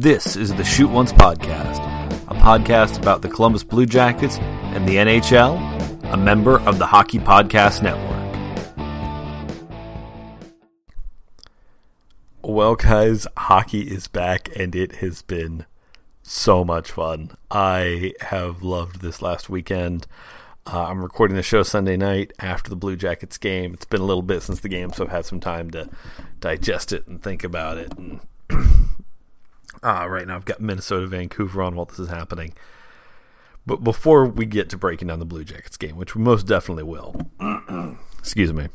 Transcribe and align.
This 0.00 0.36
is 0.36 0.54
the 0.54 0.62
Shoot 0.62 0.90
Once 0.90 1.12
Podcast, 1.12 1.84
a 2.28 2.34
podcast 2.34 3.02
about 3.02 3.20
the 3.20 3.28
Columbus 3.28 3.64
Blue 3.64 3.84
Jackets 3.84 4.38
and 4.38 4.86
the 4.86 4.94
NHL, 4.94 6.12
a 6.12 6.16
member 6.16 6.60
of 6.60 6.78
the 6.78 6.86
Hockey 6.86 7.18
Podcast 7.18 7.82
Network. 7.82 8.86
Well, 12.42 12.76
guys, 12.76 13.26
hockey 13.36 13.80
is 13.92 14.06
back 14.06 14.50
and 14.54 14.76
it 14.76 14.92
has 14.98 15.22
been 15.22 15.66
so 16.22 16.64
much 16.64 16.92
fun. 16.92 17.32
I 17.50 18.12
have 18.20 18.62
loved 18.62 19.00
this 19.00 19.20
last 19.20 19.50
weekend. 19.50 20.06
Uh, 20.64 20.84
I'm 20.84 21.02
recording 21.02 21.34
the 21.34 21.42
show 21.42 21.64
Sunday 21.64 21.96
night 21.96 22.32
after 22.38 22.70
the 22.70 22.76
Blue 22.76 22.94
Jackets 22.94 23.36
game. 23.36 23.74
It's 23.74 23.84
been 23.84 24.00
a 24.00 24.06
little 24.06 24.22
bit 24.22 24.44
since 24.44 24.60
the 24.60 24.68
game, 24.68 24.92
so 24.92 25.02
I've 25.02 25.10
had 25.10 25.26
some 25.26 25.40
time 25.40 25.72
to 25.72 25.90
digest 26.38 26.92
it 26.92 27.04
and 27.08 27.20
think 27.20 27.42
about 27.42 27.78
it. 27.78 27.92
And 27.98 28.20
uh, 29.82 30.06
right 30.08 30.26
now, 30.26 30.36
I've 30.36 30.44
got 30.44 30.60
Minnesota, 30.60 31.06
Vancouver 31.06 31.62
on 31.62 31.76
while 31.76 31.86
this 31.86 31.98
is 31.98 32.08
happening. 32.08 32.54
But 33.66 33.84
before 33.84 34.24
we 34.24 34.46
get 34.46 34.70
to 34.70 34.78
breaking 34.78 35.08
down 35.08 35.18
the 35.18 35.26
Blue 35.26 35.44
Jackets 35.44 35.76
game, 35.76 35.96
which 35.96 36.14
we 36.14 36.22
most 36.22 36.46
definitely 36.46 36.84
will, 36.84 37.30
excuse 38.18 38.52
me, 38.52 38.68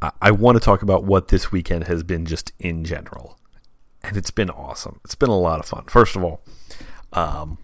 I, 0.00 0.10
I 0.22 0.30
want 0.30 0.56
to 0.56 0.64
talk 0.64 0.82
about 0.82 1.04
what 1.04 1.28
this 1.28 1.52
weekend 1.52 1.84
has 1.84 2.02
been 2.02 2.24
just 2.24 2.52
in 2.58 2.84
general. 2.84 3.38
And 4.02 4.16
it's 4.16 4.30
been 4.30 4.50
awesome. 4.50 5.00
It's 5.04 5.14
been 5.14 5.30
a 5.30 5.38
lot 5.38 5.60
of 5.60 5.66
fun. 5.66 5.84
First 5.84 6.16
of 6.16 6.24
all, 6.24 6.42
um, 7.12 7.58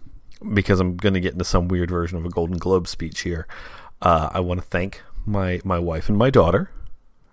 because 0.53 0.79
I'm 0.79 0.95
going 0.95 1.13
to 1.13 1.19
get 1.19 1.33
into 1.33 1.45
some 1.45 1.67
weird 1.67 1.89
version 1.89 2.17
of 2.17 2.25
a 2.25 2.29
Golden 2.29 2.57
Globe 2.57 2.87
speech 2.87 3.21
here, 3.21 3.47
uh, 4.01 4.29
I 4.31 4.39
want 4.39 4.59
to 4.59 4.65
thank 4.65 5.01
my, 5.25 5.59
my 5.63 5.79
wife 5.79 6.09
and 6.09 6.17
my 6.17 6.29
daughter 6.29 6.71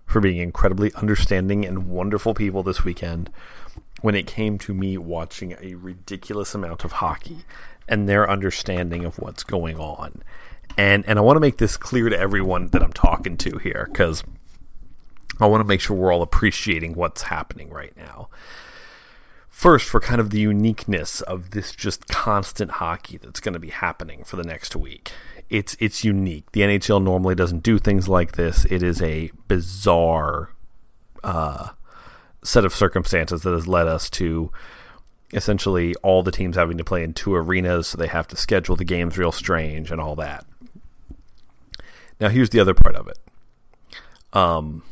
for 0.07 0.21
being 0.21 0.38
incredibly 0.38 0.93
understanding 0.95 1.66
and 1.66 1.88
wonderful 1.88 2.32
people 2.32 2.62
this 2.62 2.85
weekend 2.85 3.30
when 4.01 4.15
it 4.15 4.27
came 4.27 4.59
to 4.59 4.75
me 4.75 4.97
watching 4.97 5.57
a 5.61 5.75
ridiculous 5.75 6.55
amount 6.55 6.84
of 6.84 6.93
hockey 6.93 7.38
and 7.88 8.09
their 8.09 8.29
understanding 8.29 9.04
of 9.04 9.18
what's 9.18 9.43
going 9.43 9.79
on. 9.79 10.23
And 10.77 11.04
and 11.07 11.18
I 11.18 11.23
want 11.23 11.37
to 11.37 11.41
make 11.41 11.59
this 11.59 11.77
clear 11.77 12.09
to 12.09 12.19
everyone 12.19 12.69
that 12.69 12.82
I'm 12.82 12.93
talking 12.93 13.37
to 13.38 13.59
here 13.59 13.88
cuz 13.93 14.23
I 15.41 15.46
want 15.46 15.60
to 15.60 15.69
make 15.69 15.80
sure 15.80 15.96
we're 15.96 16.13
all 16.13 16.23
appreciating 16.23 16.95
what's 16.95 17.23
happening 17.23 17.71
right 17.71 17.96
now. 17.96 18.29
First, 19.49 19.88
for 19.88 19.99
kind 19.99 20.21
of 20.21 20.30
the 20.30 20.38
uniqueness 20.38 21.21
of 21.23 21.51
this 21.51 21.73
just 21.73 22.07
constant 22.07 22.73
hockey 22.73 23.16
that's 23.16 23.41
going 23.41 23.54
to 23.54 23.59
be 23.59 23.71
happening 23.71 24.23
for 24.23 24.37
the 24.37 24.45
next 24.45 24.76
week. 24.76 25.10
It's 25.51 25.76
it's 25.80 26.04
unique. 26.04 26.52
The 26.52 26.60
NHL 26.60 27.02
normally 27.02 27.35
doesn't 27.35 27.65
do 27.65 27.79
things 27.79 28.09
like 28.09 28.32
this. 28.32 28.66
It 28.66 28.82
is 28.82 29.02
a 29.02 29.32
bizarre 29.49 30.52
uh, 31.24 31.71
set 32.49 32.65
of 32.65 32.74
circumstances 32.74 33.43
that 33.43 33.52
has 33.52 33.68
led 33.68 33.87
us 33.87 34.09
to 34.09 34.51
essentially 35.35 35.95
all 35.96 36.23
the 36.23 36.32
teams 36.32 36.57
having 36.57 36.79
to 36.79 36.85
play 36.85 37.04
in 37.04 37.13
two 37.13 37.35
arenas, 37.35 37.88
so 37.88 37.99
they 37.99 38.07
have 38.07 38.27
to 38.27 38.37
schedule 38.37 38.74
the 38.74 38.85
games 38.85 39.18
real 39.18 39.32
strange 39.32 39.91
and 39.91 40.01
all 40.01 40.16
that. 40.16 40.46
Now, 42.19 42.30
here's 42.30 42.49
the 42.49 42.59
other 42.59 42.73
part 42.73 42.96
of 42.96 43.07
it. 43.07 43.19
Um, 44.32 44.82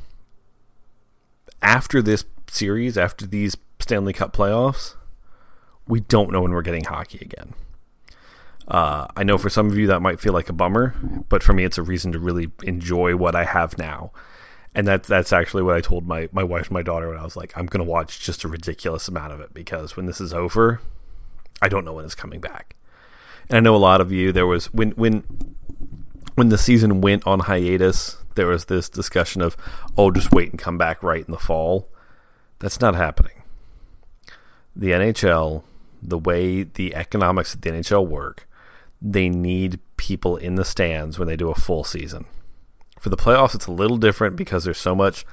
after 1.62 2.03
this 2.03 2.25
series, 2.49 2.99
after 2.99 3.27
these 3.27 3.57
Stanley 3.81 4.12
Cup 4.12 4.37
playoffs, 4.37 4.95
we 5.89 6.01
don't 6.01 6.31
know 6.31 6.43
when 6.43 6.53
we're 6.53 6.61
getting 6.61 6.84
hockey 6.84 7.19
again. 7.23 7.55
Uh, 8.69 9.07
I 9.17 9.25
know 9.25 9.39
for 9.39 9.49
some 9.49 9.69
of 9.69 9.79
you 9.79 9.87
that 9.87 10.03
might 10.03 10.21
feel 10.21 10.34
like 10.34 10.51
a 10.51 10.53
bummer, 10.53 10.95
but 11.31 11.43
for 11.43 11.55
me, 11.55 11.65
it's 11.65 11.79
a 11.79 11.83
reason 11.83 12.12
to 12.12 12.19
really 12.19 12.51
enjoy 12.65 13.17
what 13.17 13.34
I 13.34 13.45
have 13.45 13.79
now 13.79 14.12
and 14.77 14.87
that's 14.87 15.09
that's 15.09 15.33
actually 15.33 15.63
what 15.63 15.75
I 15.75 15.81
told 15.81 16.07
my 16.07 16.29
my 16.33 16.45
wife 16.45 16.65
and 16.65 16.73
my 16.73 16.83
daughter 16.83 17.09
when 17.09 17.17
I 17.17 17.25
was 17.25 17.35
like, 17.35 17.51
I'm 17.57 17.65
gonna 17.65 17.83
watch 17.83 18.21
just 18.21 18.45
a 18.45 18.49
ridiculous 18.49 19.09
amount 19.09 19.33
of 19.33 19.41
it 19.41 19.55
because 19.55 19.97
when 19.97 20.05
this 20.05 20.21
is 20.21 20.35
over, 20.35 20.83
I 21.63 21.69
don't 21.71 21.85
know 21.85 21.95
when 21.95 22.05
it's 22.05 22.15
coming 22.15 22.41
back. 22.41 22.77
And 23.49 23.57
I 23.57 23.61
know 23.61 23.75
a 23.75 23.79
lot 23.79 24.03
of 24.03 24.13
you 24.13 24.33
there 24.33 24.47
was 24.47 24.67
when 24.75 24.91
when 24.91 25.25
when 26.35 26.51
the 26.51 26.59
season 26.59 27.00
went 27.00 27.27
on 27.27 27.41
hiatus, 27.41 28.19
there 28.34 28.49
was 28.49 28.67
this 28.67 28.91
discussion 28.91 29.41
of, 29.41 29.56
oh, 29.97 30.11
just 30.11 30.31
wait 30.31 30.50
and 30.50 30.59
come 30.59 30.77
back 30.77 31.03
right 31.03 31.25
in 31.25 31.33
the 31.33 31.39
fall. 31.39 31.89
That's 32.59 32.79
not 32.79 32.95
happening. 32.95 33.43
The 34.75 34.91
NHL, 34.91 35.62
the 36.03 36.19
way 36.19 36.65
the 36.65 36.95
economics 36.95 37.55
of 37.55 37.62
the 37.62 37.71
NHL 37.71 38.06
work, 38.06 38.47
they 39.00 39.31
need 39.31 39.81
people 39.97 40.37
in 40.37 40.56
the 40.56 40.67
stands 40.67 41.19
when 41.19 41.29
they 41.29 41.37
do 41.37 41.49
a 41.49 41.55
full 41.55 41.83
season. 41.83 42.27
For 42.99 43.11
the 43.11 43.17
playoffs, 43.17 43.55
it's 43.55 43.67
a 43.67 43.73
little 43.73 43.99
different 43.99 44.37
because 44.37 44.65
there's 44.65 44.79
so 44.79 44.95
much 44.95 45.25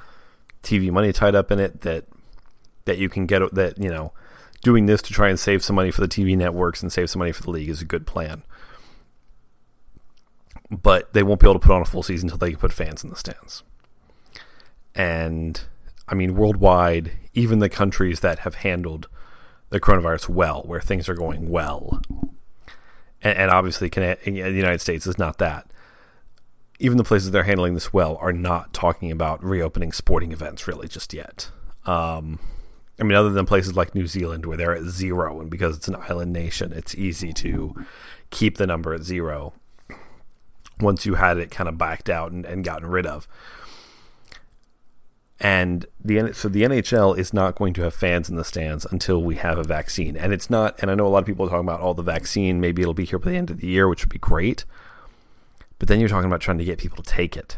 TV 0.64 0.92
money 0.92 1.12
tied 1.12 1.36
up 1.36 1.52
in 1.52 1.60
it 1.60 1.82
that 1.82 2.06
that 2.86 2.98
you 2.98 3.10
can 3.10 3.26
get 3.26 3.54
that 3.54 3.78
you 3.78 3.90
know 3.90 4.14
doing 4.62 4.86
this 4.86 5.02
to 5.02 5.14
try 5.14 5.30
and 5.30 5.40
save 5.40 5.64
some 5.64 5.76
money 5.76 5.92
for 5.92 6.02
the 6.02 6.08
TV 6.08 6.38
networks 6.38 6.82
and 6.82 6.92
save 6.92 7.10
some 7.10 7.20
money 7.20 7.32
for 7.32 7.44
the 7.44 7.52
league 7.52 7.70
is 7.70 7.82
a 7.82 7.86
good 7.86 8.08
plan. 8.08 8.44
But 10.72 11.14
they 11.14 11.22
won't 11.22 11.42
be 11.42 11.48
able 11.48 11.60
to 11.60 11.66
put 11.66 11.74
on 11.74 11.82
a 11.82 11.86
full 11.86 12.04
season 12.04 12.30
until 12.30 12.38
they 12.40 12.52
can 12.52 12.60
put 12.60 12.74
fans 12.74 13.04
in 13.04 13.10
the 13.10 13.16
stands. 13.16 13.64
And 14.96 15.62
I 16.08 16.16
mean, 16.16 16.36
worldwide, 16.36 17.12
even 17.34 17.60
the 17.60 17.70
countries 17.70 18.22
that 18.22 18.40
have 18.40 18.56
handled 18.56 19.08
the 19.70 19.80
coronavirus 19.80 20.30
well, 20.30 20.64
where 20.66 20.82
things 20.82 21.10
are 21.10 21.16
going 21.16 21.50
well, 21.50 22.02
and, 23.22 23.38
and 23.38 23.52
obviously, 23.52 23.90
the 23.90 24.18
United 24.26 24.82
States 24.82 25.08
is 25.08 25.18
not 25.18 25.38
that 25.40 25.68
even 26.80 26.98
the 26.98 27.04
places 27.04 27.32
they're 27.32 27.44
handling 27.44 27.74
this 27.74 27.94
well 27.94 28.18
are 28.18 28.34
not 28.34 28.74
talking 28.74 29.12
about 29.12 29.44
reopening 29.44 29.92
sporting 29.92 30.32
events 30.32 30.68
really 30.68 30.88
just 30.88 31.14
yet. 31.14 31.50
Um, 31.86 32.40
I 33.00 33.04
mean, 33.04 33.16
other 33.16 33.30
than 33.30 33.46
places 33.46 33.76
like 33.76 33.96
New 33.96 34.08
Zealand 34.08 34.46
where 34.46 34.58
they're 34.58 34.76
at 34.76 34.84
zero, 34.84 35.40
and 35.40 35.50
because 35.50 35.78
it's 35.78 35.88
an 35.88 35.96
island 35.96 36.34
nation, 36.34 36.72
it's 36.74 36.96
easy 36.96 37.34
to 37.34 37.76
keep 38.30 38.58
the 38.58 38.68
number 38.68 38.94
at 38.94 39.04
zero 39.04 39.54
once 40.80 41.06
you 41.06 41.16
had 41.16 41.38
it 41.38 41.52
kind 41.52 41.70
of 41.70 41.78
backed 41.78 42.10
out 42.10 42.32
and, 42.32 42.46
and 42.46 42.64
gotten 42.64 42.88
rid 42.88 43.06
of. 43.06 43.28
And 45.40 45.86
the 46.04 46.32
so 46.34 46.48
the 46.48 46.64
NHL 46.64 47.18
is 47.18 47.34
not 47.34 47.56
going 47.56 47.74
to 47.74 47.82
have 47.82 47.94
fans 47.94 48.30
in 48.30 48.38
the 48.38 48.46
stands 48.46 48.86
until 48.86 49.22
we 49.22 49.36
have 49.36 49.58
a 49.58 49.64
vaccine, 49.64 50.16
and 50.16 50.32
it's 50.32 50.50
not. 50.50 50.76
And 50.80 50.90
I 50.90 50.96
know 50.96 51.06
a 51.06 51.10
lot 51.10 51.20
of 51.20 51.26
people 51.26 51.46
are 51.46 51.50
talking 51.50 51.68
about 51.68 51.82
all 51.82 51.92
oh, 51.92 51.94
the 51.94 52.04
vaccine. 52.04 52.62
Maybe 52.62 52.82
it'll 52.82 52.94
be 52.94 53.04
here 53.04 53.20
by 53.20 53.32
the 53.32 53.38
end 53.38 53.50
of 53.50 53.60
the 53.60 53.68
year, 53.68 53.90
which 53.90 54.06
would 54.06 54.14
be 54.14 54.20
great. 54.20 54.64
But 55.84 55.90
then 55.90 56.00
you're 56.00 56.08
talking 56.08 56.28
about 56.28 56.40
trying 56.40 56.60
to 56.60 56.64
get 56.64 56.80
people 56.80 57.04
to 57.04 57.12
take 57.12 57.36
it. 57.36 57.58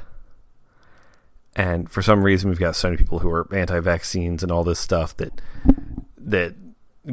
And 1.55 1.91
for 1.91 2.01
some 2.01 2.23
reason, 2.23 2.49
we've 2.49 2.57
got 2.57 2.75
so 2.75 2.87
many 2.87 2.97
people 2.97 3.19
who 3.19 3.29
are 3.29 3.47
anti-vaccines 3.53 4.41
and 4.41 4.51
all 4.51 4.63
this 4.63 4.79
stuff 4.79 5.15
that 5.17 5.41
that 6.17 6.55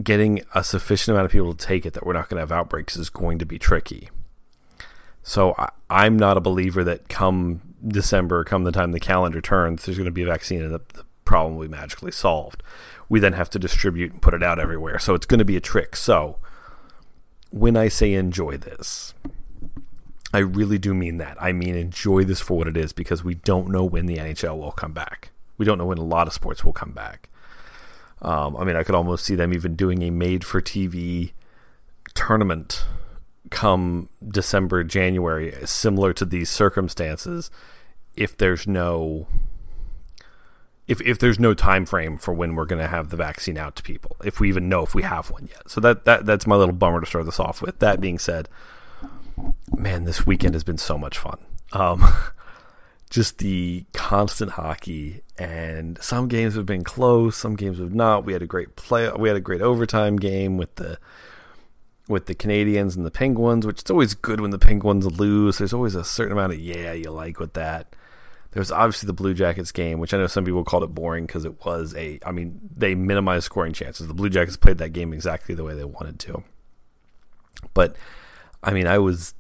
getting 0.02 0.40
a 0.54 0.64
sufficient 0.64 1.14
amount 1.14 1.26
of 1.26 1.30
people 1.30 1.52
to 1.52 1.66
take 1.66 1.84
it 1.84 1.92
that 1.92 2.06
we're 2.06 2.14
not 2.14 2.30
going 2.30 2.38
to 2.38 2.40
have 2.40 2.50
outbreaks 2.50 2.96
is 2.96 3.10
going 3.10 3.38
to 3.40 3.44
be 3.44 3.58
tricky. 3.58 4.08
So 5.22 5.54
I, 5.90 6.06
am 6.06 6.18
not 6.18 6.38
a 6.38 6.40
believer 6.40 6.82
that 6.82 7.10
come 7.10 7.60
December, 7.86 8.42
come 8.42 8.64
the 8.64 8.72
time 8.72 8.92
the 8.92 8.98
calendar 8.98 9.42
turns, 9.42 9.84
there's 9.84 9.98
going 9.98 10.06
to 10.06 10.12
be 10.12 10.22
a 10.22 10.26
vaccine 10.26 10.62
and 10.62 10.72
the, 10.72 10.80
the 10.94 11.04
problem 11.26 11.56
will 11.56 11.66
be 11.66 11.70
magically 11.70 12.10
solved. 12.10 12.62
We 13.10 13.20
then 13.20 13.34
have 13.34 13.50
to 13.50 13.58
distribute 13.58 14.12
and 14.12 14.22
put 14.22 14.32
it 14.32 14.42
out 14.42 14.58
everywhere. 14.58 14.98
So 14.98 15.12
it's 15.12 15.26
going 15.26 15.40
to 15.40 15.44
be 15.44 15.58
a 15.58 15.60
trick. 15.60 15.94
So 15.94 16.38
when 17.50 17.76
I 17.76 17.88
say 17.88 18.14
enjoy 18.14 18.56
this, 18.56 19.12
I 20.32 20.38
really 20.38 20.78
do 20.78 20.94
mean 20.94 21.18
that. 21.18 21.36
I 21.40 21.52
mean, 21.52 21.74
enjoy 21.74 22.24
this 22.24 22.40
for 22.40 22.56
what 22.56 22.68
it 22.68 22.76
is 22.76 22.92
because 22.92 23.22
we 23.22 23.34
don't 23.34 23.68
know 23.68 23.84
when 23.84 24.06
the 24.06 24.16
NHL 24.16 24.58
will 24.58 24.72
come 24.72 24.92
back. 24.92 25.30
We 25.58 25.66
don't 25.66 25.78
know 25.78 25.86
when 25.86 25.98
a 25.98 26.04
lot 26.04 26.26
of 26.26 26.32
sports 26.32 26.64
will 26.64 26.72
come 26.72 26.92
back. 26.92 27.28
Um, 28.22 28.56
I 28.56 28.64
mean, 28.64 28.76
I 28.76 28.82
could 28.82 28.94
almost 28.94 29.24
see 29.24 29.34
them 29.34 29.52
even 29.52 29.74
doing 29.74 30.02
a 30.02 30.10
made 30.10 30.44
for 30.44 30.60
TV 30.60 31.32
tournament 32.14 32.84
come 33.50 34.08
December, 34.26 34.84
January, 34.84 35.54
similar 35.64 36.12
to 36.14 36.24
these 36.24 36.48
circumstances, 36.48 37.50
if 38.16 38.36
there's 38.36 38.66
no 38.66 39.26
if 40.88 41.00
if 41.02 41.18
there's 41.18 41.38
no 41.38 41.54
time 41.54 41.86
frame 41.86 42.18
for 42.18 42.34
when 42.34 42.54
we're 42.54 42.66
going 42.66 42.80
to 42.80 42.88
have 42.88 43.10
the 43.10 43.16
vaccine 43.16 43.56
out 43.56 43.76
to 43.76 43.82
people, 43.82 44.16
if 44.24 44.40
we 44.40 44.48
even 44.48 44.68
know 44.68 44.82
if 44.82 44.94
we 44.94 45.02
have 45.02 45.30
one 45.30 45.48
yet. 45.50 45.70
So 45.70 45.80
that 45.80 46.04
that 46.04 46.26
that's 46.26 46.46
my 46.46 46.56
little 46.56 46.74
bummer 46.74 47.00
to 47.00 47.06
start 47.06 47.24
this 47.24 47.40
off 47.40 47.62
with. 47.62 47.78
That 47.78 48.00
being 48.00 48.18
said, 48.18 48.48
man, 49.76 50.04
this 50.04 50.26
weekend 50.26 50.54
has 50.54 50.64
been 50.64 50.78
so 50.78 50.96
much 50.98 51.18
fun. 51.18 51.38
Um, 51.72 52.04
just 53.10 53.38
the 53.38 53.84
constant 53.92 54.52
hockey, 54.52 55.22
and 55.38 56.00
some 56.02 56.28
games 56.28 56.54
have 56.54 56.66
been 56.66 56.84
close, 56.84 57.36
some 57.36 57.56
games 57.56 57.78
have 57.78 57.94
not. 57.94 58.24
We 58.24 58.32
had 58.32 58.42
a 58.42 58.46
great 58.46 58.76
play. 58.76 59.10
We 59.10 59.28
had 59.28 59.36
a 59.36 59.40
great 59.40 59.60
overtime 59.60 60.16
game 60.16 60.56
with 60.56 60.76
the 60.76 60.98
with 62.08 62.26
the 62.26 62.34
Canadiens 62.34 62.96
and 62.96 63.06
the 63.06 63.10
Penguins, 63.10 63.66
which 63.66 63.80
it's 63.80 63.90
always 63.90 64.14
good 64.14 64.40
when 64.40 64.50
the 64.50 64.58
Penguins 64.58 65.06
lose. 65.06 65.58
There's 65.58 65.72
always 65.72 65.94
a 65.94 66.04
certain 66.04 66.32
amount 66.32 66.52
of 66.52 66.58
yeah 66.58 66.92
you 66.92 67.10
like 67.10 67.38
with 67.38 67.52
that. 67.54 67.94
There's 68.52 68.70
obviously 68.70 69.06
the 69.06 69.14
Blue 69.14 69.32
Jackets 69.32 69.72
game, 69.72 69.98
which 69.98 70.12
I 70.12 70.18
know 70.18 70.26
some 70.26 70.44
people 70.44 70.62
called 70.62 70.82
it 70.82 70.94
boring 70.94 71.26
because 71.26 71.44
it 71.44 71.64
was 71.64 71.94
a. 71.96 72.18
I 72.24 72.32
mean, 72.32 72.60
they 72.76 72.94
minimized 72.94 73.44
scoring 73.44 73.72
chances. 73.72 74.08
The 74.08 74.14
Blue 74.14 74.28
Jackets 74.30 74.56
played 74.56 74.78
that 74.78 74.90
game 74.90 75.12
exactly 75.12 75.54
the 75.54 75.64
way 75.64 75.74
they 75.74 75.84
wanted 75.84 76.18
to, 76.20 76.44
but 77.74 77.96
I 78.62 78.72
mean, 78.72 78.86
I 78.86 78.98
was 78.98 79.34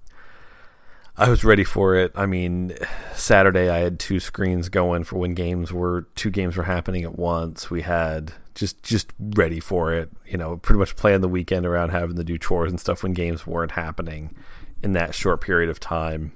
I 1.16 1.28
was 1.28 1.44
ready 1.44 1.64
for 1.64 1.94
it. 1.94 2.12
I 2.14 2.26
mean, 2.26 2.74
Saturday 3.14 3.68
I 3.68 3.78
had 3.78 3.98
two 3.98 4.18
screens 4.18 4.68
going 4.68 5.04
for 5.04 5.18
when 5.18 5.34
games 5.34 5.72
were 5.72 6.06
two 6.14 6.30
games 6.30 6.56
were 6.56 6.64
happening 6.64 7.04
at 7.04 7.18
once. 7.18 7.70
We 7.70 7.82
had 7.82 8.32
just 8.54 8.82
just 8.82 9.12
ready 9.20 9.60
for 9.60 9.92
it. 9.92 10.10
You 10.26 10.38
know, 10.38 10.56
pretty 10.56 10.78
much 10.78 10.96
planned 10.96 11.22
the 11.22 11.28
weekend 11.28 11.66
around 11.66 11.90
having 11.90 12.16
to 12.16 12.24
do 12.24 12.38
chores 12.38 12.70
and 12.70 12.80
stuff 12.80 13.02
when 13.02 13.12
games 13.12 13.46
weren't 13.46 13.72
happening 13.72 14.34
in 14.82 14.92
that 14.94 15.14
short 15.14 15.40
period 15.40 15.68
of 15.70 15.78
time. 15.78 16.32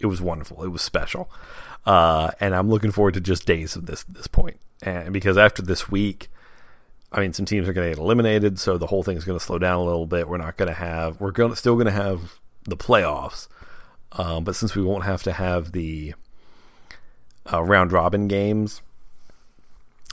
It 0.00 0.06
was 0.06 0.20
wonderful. 0.20 0.64
It 0.64 0.68
was 0.68 0.82
special, 0.82 1.30
uh, 1.86 2.30
and 2.40 2.54
I'm 2.54 2.68
looking 2.68 2.90
forward 2.90 3.14
to 3.14 3.20
just 3.20 3.46
days 3.46 3.76
of 3.76 3.86
this 3.86 4.02
this 4.04 4.26
point. 4.26 4.58
And 4.82 5.12
because 5.12 5.38
after 5.38 5.62
this 5.62 5.90
week, 5.90 6.30
I 7.12 7.20
mean, 7.20 7.32
some 7.32 7.46
teams 7.46 7.68
are 7.68 7.72
going 7.72 7.88
to 7.88 7.96
get 7.96 8.02
eliminated, 8.02 8.58
so 8.58 8.78
the 8.78 8.86
whole 8.86 9.02
thing 9.02 9.16
is 9.16 9.24
going 9.24 9.38
to 9.38 9.44
slow 9.44 9.58
down 9.58 9.80
a 9.80 9.84
little 9.84 10.06
bit. 10.06 10.28
We're 10.28 10.38
not 10.38 10.56
going 10.56 10.68
to 10.68 10.74
have 10.74 11.20
we're 11.20 11.32
going 11.32 11.54
still 11.54 11.74
going 11.74 11.86
to 11.86 11.92
have 11.92 12.38
the 12.64 12.76
playoffs, 12.76 13.48
um, 14.12 14.44
but 14.44 14.54
since 14.54 14.74
we 14.76 14.82
won't 14.82 15.04
have 15.04 15.22
to 15.24 15.32
have 15.32 15.72
the 15.72 16.14
uh, 17.52 17.62
round 17.62 17.90
robin 17.90 18.28
games 18.28 18.82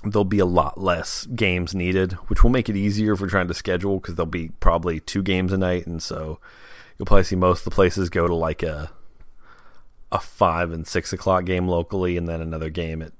there'll 0.03 0.25
be 0.25 0.39
a 0.39 0.45
lot 0.45 0.79
less 0.79 1.25
games 1.27 1.73
needed, 1.73 2.13
which 2.27 2.43
will 2.43 2.49
make 2.49 2.69
it 2.69 2.75
easier 2.75 3.15
for 3.15 3.27
trying 3.27 3.47
to 3.47 3.53
schedule 3.53 3.99
because 3.99 4.15
there'll 4.15 4.27
be 4.27 4.49
probably 4.59 4.99
two 4.99 5.23
games 5.23 5.51
a 5.51 5.57
night, 5.57 5.87
and 5.87 6.01
so 6.01 6.39
you'll 6.97 7.05
probably 7.05 7.23
see 7.23 7.35
most 7.35 7.59
of 7.59 7.65
the 7.65 7.71
places 7.71 8.09
go 8.09 8.27
to 8.27 8.35
like 8.35 8.63
a 8.63 8.91
a 10.09 10.19
five 10.19 10.71
and 10.71 10.87
six 10.87 11.11
o'clock 11.11 11.45
game 11.45 11.67
locally, 11.67 12.17
and 12.17 12.27
then 12.27 12.41
another 12.41 12.69
game 12.69 13.01
at 13.01 13.11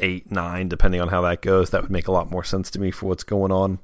eight, 0.00 0.30
nine, 0.30 0.68
depending 0.68 1.00
on 1.00 1.08
how 1.08 1.20
that 1.22 1.42
goes. 1.42 1.70
That 1.70 1.82
would 1.82 1.90
make 1.90 2.08
a 2.08 2.12
lot 2.12 2.30
more 2.30 2.44
sense 2.44 2.70
to 2.72 2.80
me 2.80 2.90
for 2.90 3.06
what's 3.06 3.24
going 3.24 3.52
on. 3.52 3.78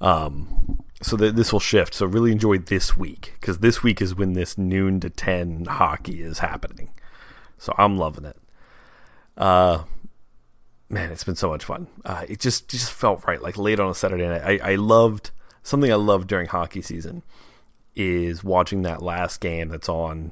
Um, 0.00 0.82
so 1.02 1.16
that 1.16 1.36
this 1.36 1.52
will 1.52 1.60
shift. 1.60 1.94
So 1.94 2.06
really 2.06 2.32
enjoy 2.32 2.58
this 2.58 2.96
week 2.96 3.34
because 3.40 3.58
this 3.58 3.82
week 3.82 4.00
is 4.00 4.14
when 4.14 4.32
this 4.32 4.56
noon 4.58 5.00
to 5.00 5.10
ten 5.10 5.66
hockey 5.66 6.22
is 6.22 6.40
happening. 6.40 6.90
So 7.58 7.74
I'm 7.78 7.96
loving 7.96 8.24
it. 8.24 8.36
Uh, 9.36 9.84
man, 10.88 11.10
it's 11.10 11.24
been 11.24 11.36
so 11.36 11.50
much 11.50 11.64
fun. 11.64 11.88
Uh, 12.04 12.24
it 12.28 12.40
just 12.40 12.68
just 12.68 12.90
felt 12.90 13.26
right, 13.26 13.40
like 13.40 13.56
late 13.56 13.80
on 13.80 13.90
a 13.90 13.94
Saturday 13.94 14.26
night. 14.26 14.42
I, 14.42 14.72
I 14.72 14.74
loved 14.76 15.30
something 15.62 15.90
I 15.90 15.96
loved 15.96 16.28
during 16.28 16.46
hockey 16.46 16.82
season 16.82 17.22
is 17.94 18.44
watching 18.44 18.82
that 18.82 19.02
last 19.02 19.40
game 19.40 19.68
that's 19.70 19.88
on 19.88 20.30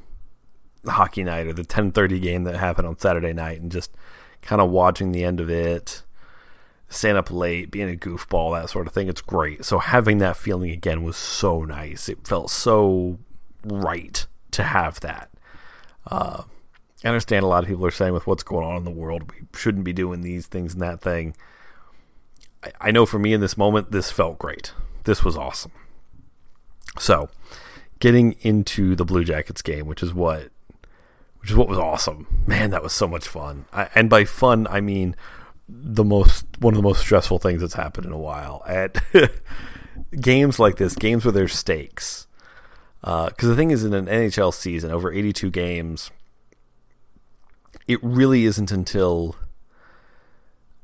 hockey 0.87 1.25
night 1.25 1.47
or 1.47 1.53
the 1.53 1.65
10:30 1.65 2.21
game 2.21 2.45
that 2.45 2.57
happened 2.57 2.87
on 2.87 2.99
Saturday 2.99 3.33
night 3.33 3.61
and 3.61 3.73
just 3.73 3.91
kind 4.45 4.61
of 4.61 4.71
watching 4.71 5.13
the 5.13 5.25
end 5.25 5.41
of 5.41 5.51
it 5.51 6.03
staying 6.89 7.17
up 7.17 7.31
late 7.31 7.71
being 7.71 7.91
a 7.91 7.97
goofball 7.97 8.55
that 8.55 8.71
sort 8.71 8.87
of 8.87 8.93
thing 8.93 9.09
it's 9.09 9.21
great 9.21 9.65
so 9.65 9.79
having 9.79 10.19
that 10.19 10.37
feeling 10.37 10.71
again 10.71 11.03
was 11.03 11.17
so 11.17 11.65
nice 11.65 12.09
it 12.09 12.27
felt 12.27 12.51
so 12.51 13.19
right 13.65 14.27
to 14.51 14.63
have 14.63 15.01
that 15.01 15.31
uh, 16.07 16.43
I 17.05 17.09
understand 17.09 17.45
a 17.45 17.49
lot 17.49 17.63
of 17.63 17.69
people 17.69 17.85
are 17.85 17.91
saying 17.91 18.15
with 18.15 18.27
what's 18.27 18.43
going 18.43 18.67
on 18.67 18.77
in 18.77 18.85
the 18.85 18.91
world, 18.91 19.31
we 19.31 19.47
shouldn't 19.55 19.85
be 19.85 19.93
doing 19.93 20.23
these 20.23 20.47
things 20.47 20.73
and 20.73 20.83
that 20.83 21.03
thing. 21.03 21.37
I, 22.63 22.73
I 22.81 22.91
know 22.91 23.05
for 23.05 23.19
me 23.19 23.35
in 23.35 23.43
this 23.43 23.59
moment, 23.59 23.93
this 23.93 24.11
felt 24.11 24.39
great. 24.39 24.73
This 25.05 25.23
was 25.23 25.37
awesome. 25.37 25.73
So, 26.99 27.29
getting 28.01 28.37
into 28.41 28.97
the 28.97 29.05
Blue 29.05 29.23
Jackets 29.23 29.61
game, 29.61 29.87
which 29.87 30.03
is 30.03 30.15
what, 30.15 30.49
which 31.45 31.51
is 31.51 31.57
what 31.59 31.69
was 31.69 31.77
awesome. 31.77 32.27
Man, 32.47 32.71
that 32.71 32.83
was 32.83 32.95
so 32.95 33.07
much 33.07 33.29
fun. 33.29 33.67
I, 33.71 33.91
and 33.95 34.09
by 34.09 34.25
fun, 34.25 34.67
I 34.71 34.81
mean 34.81 35.15
the 35.69 36.03
most 36.03 36.47
one 36.59 36.73
of 36.73 36.79
the 36.79 36.83
most 36.83 37.01
stressful 37.01 37.39
things 37.39 37.61
that's 37.61 37.75
happened 37.75 38.07
in 38.07 38.13
a 38.13 38.19
while 38.19 38.63
at 38.67 38.97
games 40.19 40.59
like 40.59 40.77
this, 40.77 40.95
games 40.95 41.27
where 41.27 41.33
there's 41.33 41.53
stakes. 41.53 42.27
Because 43.03 43.45
uh, 43.45 43.49
the 43.49 43.57
thing 43.57 43.71
is, 43.73 43.85
in 43.85 43.93
an 43.93 44.07
NHL 44.07 44.55
season, 44.55 44.91
over 44.91 45.13
82 45.13 45.51
games 45.51 46.11
it 47.87 48.03
really 48.03 48.47
isn't 48.47 48.73
until 48.73 49.37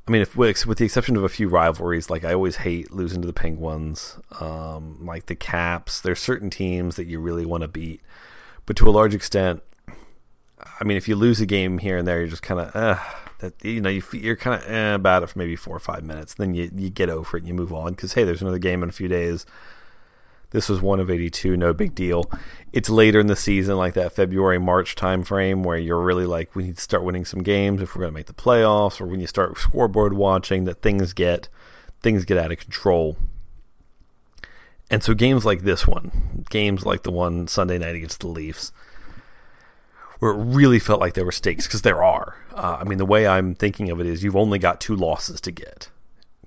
I 0.06 0.10
mean, 0.10 0.20
if 0.20 0.36
with 0.36 0.76
the 0.76 0.84
exception 0.84 1.16
of 1.16 1.24
a 1.24 1.30
few 1.30 1.48
rivalries, 1.48 2.10
like 2.10 2.22
I 2.22 2.34
always 2.34 2.56
hate 2.56 2.92
losing 2.92 3.22
to 3.22 3.26
the 3.26 3.32
Penguins, 3.32 4.18
um, 4.40 5.06
like 5.06 5.24
the 5.24 5.36
Caps. 5.36 6.02
There's 6.02 6.20
certain 6.20 6.50
teams 6.50 6.96
that 6.96 7.06
you 7.06 7.18
really 7.18 7.46
want 7.46 7.62
to 7.62 7.68
beat, 7.68 8.02
but 8.66 8.76
to 8.76 8.88
a 8.88 8.90
large 8.90 9.14
extent, 9.14 9.62
I 10.80 10.84
mean, 10.84 10.96
if 10.96 11.08
you 11.08 11.16
lose 11.16 11.40
a 11.40 11.46
game 11.46 11.78
here 11.78 11.98
and 11.98 12.06
there, 12.06 12.18
you're 12.18 12.28
just 12.28 12.42
kind 12.42 12.60
of 12.60 12.74
uh, 12.74 12.98
that 13.38 13.54
you 13.64 13.80
know 13.80 13.90
you, 13.90 14.02
you're 14.12 14.36
kind 14.36 14.60
of 14.62 14.70
eh, 14.70 14.94
about 14.94 15.22
it 15.22 15.28
for 15.28 15.38
maybe 15.38 15.56
four 15.56 15.76
or 15.76 15.80
five 15.80 16.04
minutes. 16.04 16.34
Then 16.34 16.54
you 16.54 16.70
you 16.74 16.90
get 16.90 17.08
over 17.08 17.36
it 17.36 17.40
and 17.40 17.48
you 17.48 17.54
move 17.54 17.72
on 17.72 17.92
because 17.92 18.14
hey, 18.14 18.24
there's 18.24 18.42
another 18.42 18.58
game 18.58 18.82
in 18.82 18.88
a 18.88 18.92
few 18.92 19.08
days. 19.08 19.46
This 20.50 20.68
was 20.68 20.80
one 20.80 20.98
of 20.98 21.08
82, 21.08 21.56
no 21.56 21.72
big 21.72 21.94
deal. 21.94 22.28
It's 22.72 22.90
later 22.90 23.20
in 23.20 23.28
the 23.28 23.36
season, 23.36 23.76
like 23.76 23.94
that 23.94 24.12
February 24.12 24.58
March 24.58 24.96
time 24.96 25.22
frame, 25.22 25.62
where 25.62 25.78
you're 25.78 26.00
really 26.00 26.26
like, 26.26 26.56
we 26.56 26.64
need 26.64 26.76
to 26.76 26.82
start 26.82 27.04
winning 27.04 27.24
some 27.24 27.44
games 27.44 27.80
if 27.80 27.94
we're 27.94 28.00
going 28.00 28.12
to 28.12 28.18
make 28.18 28.26
the 28.26 28.32
playoffs, 28.32 29.00
or 29.00 29.06
when 29.06 29.20
you 29.20 29.28
start 29.28 29.56
scoreboard 29.58 30.12
watching, 30.14 30.64
that 30.64 30.82
things 30.82 31.12
get 31.12 31.48
things 32.02 32.24
get 32.24 32.36
out 32.36 32.50
of 32.50 32.58
control. 32.58 33.16
And 34.90 35.04
so 35.04 35.14
games 35.14 35.44
like 35.44 35.62
this 35.62 35.86
one, 35.86 36.44
games 36.50 36.84
like 36.84 37.04
the 37.04 37.12
one 37.12 37.46
Sunday 37.46 37.78
night 37.78 37.94
against 37.94 38.20
the 38.20 38.26
Leafs, 38.26 38.72
where 40.20 40.32
it 40.32 40.36
really 40.36 40.78
felt 40.78 41.00
like 41.00 41.14
there 41.14 41.24
were 41.24 41.32
stakes, 41.32 41.66
because 41.66 41.82
there 41.82 42.02
are. 42.02 42.36
Uh, 42.54 42.78
I 42.80 42.84
mean, 42.84 42.98
the 42.98 43.06
way 43.06 43.26
I'm 43.26 43.54
thinking 43.54 43.90
of 43.90 44.00
it 44.00 44.06
is 44.06 44.22
you've 44.22 44.36
only 44.36 44.58
got 44.58 44.80
two 44.80 44.94
losses 44.94 45.40
to 45.40 45.50
get, 45.50 45.90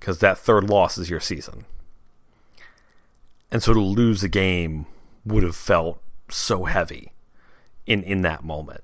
because 0.00 0.18
that 0.20 0.38
third 0.38 0.70
loss 0.70 0.96
is 0.96 1.10
your 1.10 1.20
season. 1.20 1.66
And 3.50 3.62
so 3.62 3.74
to 3.74 3.80
lose 3.80 4.24
a 4.24 4.28
game 4.28 4.86
would 5.24 5.42
have 5.42 5.56
felt 5.56 6.00
so 6.28 6.64
heavy 6.64 7.12
in, 7.86 8.02
in 8.02 8.22
that 8.22 8.42
moment. 8.42 8.82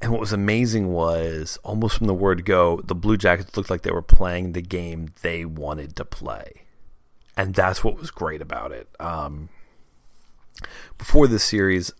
And 0.00 0.10
what 0.10 0.20
was 0.20 0.32
amazing 0.32 0.92
was 0.92 1.58
almost 1.62 1.96
from 1.96 2.06
the 2.06 2.12
word 2.12 2.44
go, 2.44 2.80
the 2.82 2.94
Blue 2.94 3.16
Jackets 3.16 3.56
looked 3.56 3.70
like 3.70 3.82
they 3.82 3.90
were 3.90 4.02
playing 4.02 4.52
the 4.52 4.60
game 4.60 5.08
they 5.22 5.46
wanted 5.46 5.96
to 5.96 6.04
play. 6.04 6.64
And 7.36 7.54
that's 7.54 7.82
what 7.82 7.98
was 7.98 8.10
great 8.10 8.42
about 8.42 8.72
it. 8.72 8.88
Um, 9.00 9.48
before 10.98 11.26
this 11.26 11.44
series, 11.44 11.90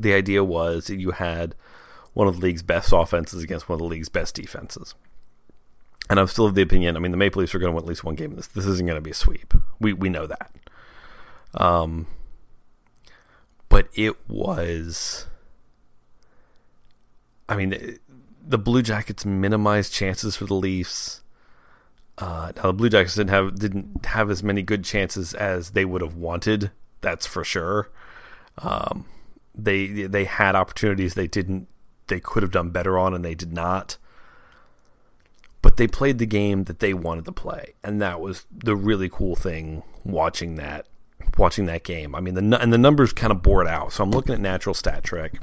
the 0.00 0.14
idea 0.14 0.42
was 0.42 0.86
that 0.86 0.98
you 0.98 1.12
had 1.12 1.54
one 2.12 2.26
of 2.28 2.36
the 2.36 2.46
league's 2.46 2.62
best 2.62 2.92
offenses 2.92 3.42
against 3.42 3.68
one 3.68 3.74
of 3.74 3.80
the 3.80 3.86
league's 3.86 4.08
best 4.08 4.34
defenses. 4.34 4.94
And 6.08 6.18
I'm 6.18 6.26
still 6.26 6.46
of 6.46 6.54
the 6.54 6.62
opinion. 6.62 6.96
I 6.96 7.00
mean, 7.00 7.12
the 7.12 7.16
Maple 7.16 7.40
Leafs 7.40 7.54
are 7.54 7.58
going 7.58 7.70
to 7.70 7.76
win 7.76 7.84
at 7.84 7.88
least 7.88 8.02
one 8.02 8.16
game. 8.16 8.34
This 8.34 8.48
this 8.48 8.66
isn't 8.66 8.86
going 8.86 8.96
to 8.96 9.02
be 9.02 9.12
a 9.12 9.14
sweep. 9.14 9.54
We 9.78 9.92
we 9.92 10.08
know 10.08 10.26
that. 10.26 10.52
Um, 11.54 12.08
but 13.68 13.88
it 13.94 14.16
was. 14.28 15.26
I 17.48 17.56
mean, 17.56 17.98
the 18.44 18.58
Blue 18.58 18.82
Jackets 18.82 19.24
minimized 19.24 19.92
chances 19.92 20.36
for 20.36 20.46
the 20.46 20.54
Leafs. 20.54 21.22
Uh, 22.18 22.52
now 22.56 22.62
the 22.62 22.72
Blue 22.72 22.88
Jackets 22.88 23.14
didn't 23.14 23.30
have 23.30 23.58
didn't 23.58 24.06
have 24.06 24.30
as 24.30 24.42
many 24.42 24.62
good 24.62 24.84
chances 24.84 25.32
as 25.32 25.70
they 25.70 25.84
would 25.84 26.02
have 26.02 26.16
wanted. 26.16 26.72
That's 27.00 27.26
for 27.26 27.44
sure. 27.44 27.88
Um, 28.58 29.06
they 29.64 29.86
they 29.86 30.24
had 30.24 30.54
opportunities 30.54 31.14
they 31.14 31.26
didn't 31.26 31.68
they 32.08 32.20
could 32.20 32.42
have 32.42 32.52
done 32.52 32.70
better 32.70 32.98
on, 32.98 33.14
and 33.14 33.24
they 33.24 33.34
did 33.34 33.52
not 33.52 33.96
but 35.62 35.76
they 35.76 35.86
played 35.86 36.18
the 36.18 36.26
game 36.26 36.64
that 36.64 36.78
they 36.78 36.94
wanted 36.94 37.24
to 37.26 37.32
play, 37.32 37.74
and 37.82 38.00
that 38.00 38.20
was 38.20 38.46
the 38.50 38.74
really 38.74 39.08
cool 39.08 39.36
thing 39.36 39.82
watching 40.04 40.56
that 40.56 40.86
watching 41.36 41.66
that 41.66 41.84
game. 41.84 42.14
I 42.14 42.20
mean, 42.20 42.34
the 42.34 42.60
and 42.60 42.72
the 42.72 42.78
numbers 42.78 43.12
kind 43.12 43.30
of 43.30 43.42
bore 43.42 43.62
it 43.62 43.68
out. 43.68 43.92
So 43.92 44.02
I'm 44.02 44.10
looking 44.10 44.34
at 44.34 44.40
Natural 44.40 44.74
Stat 44.74 45.04
Trick, 45.04 45.38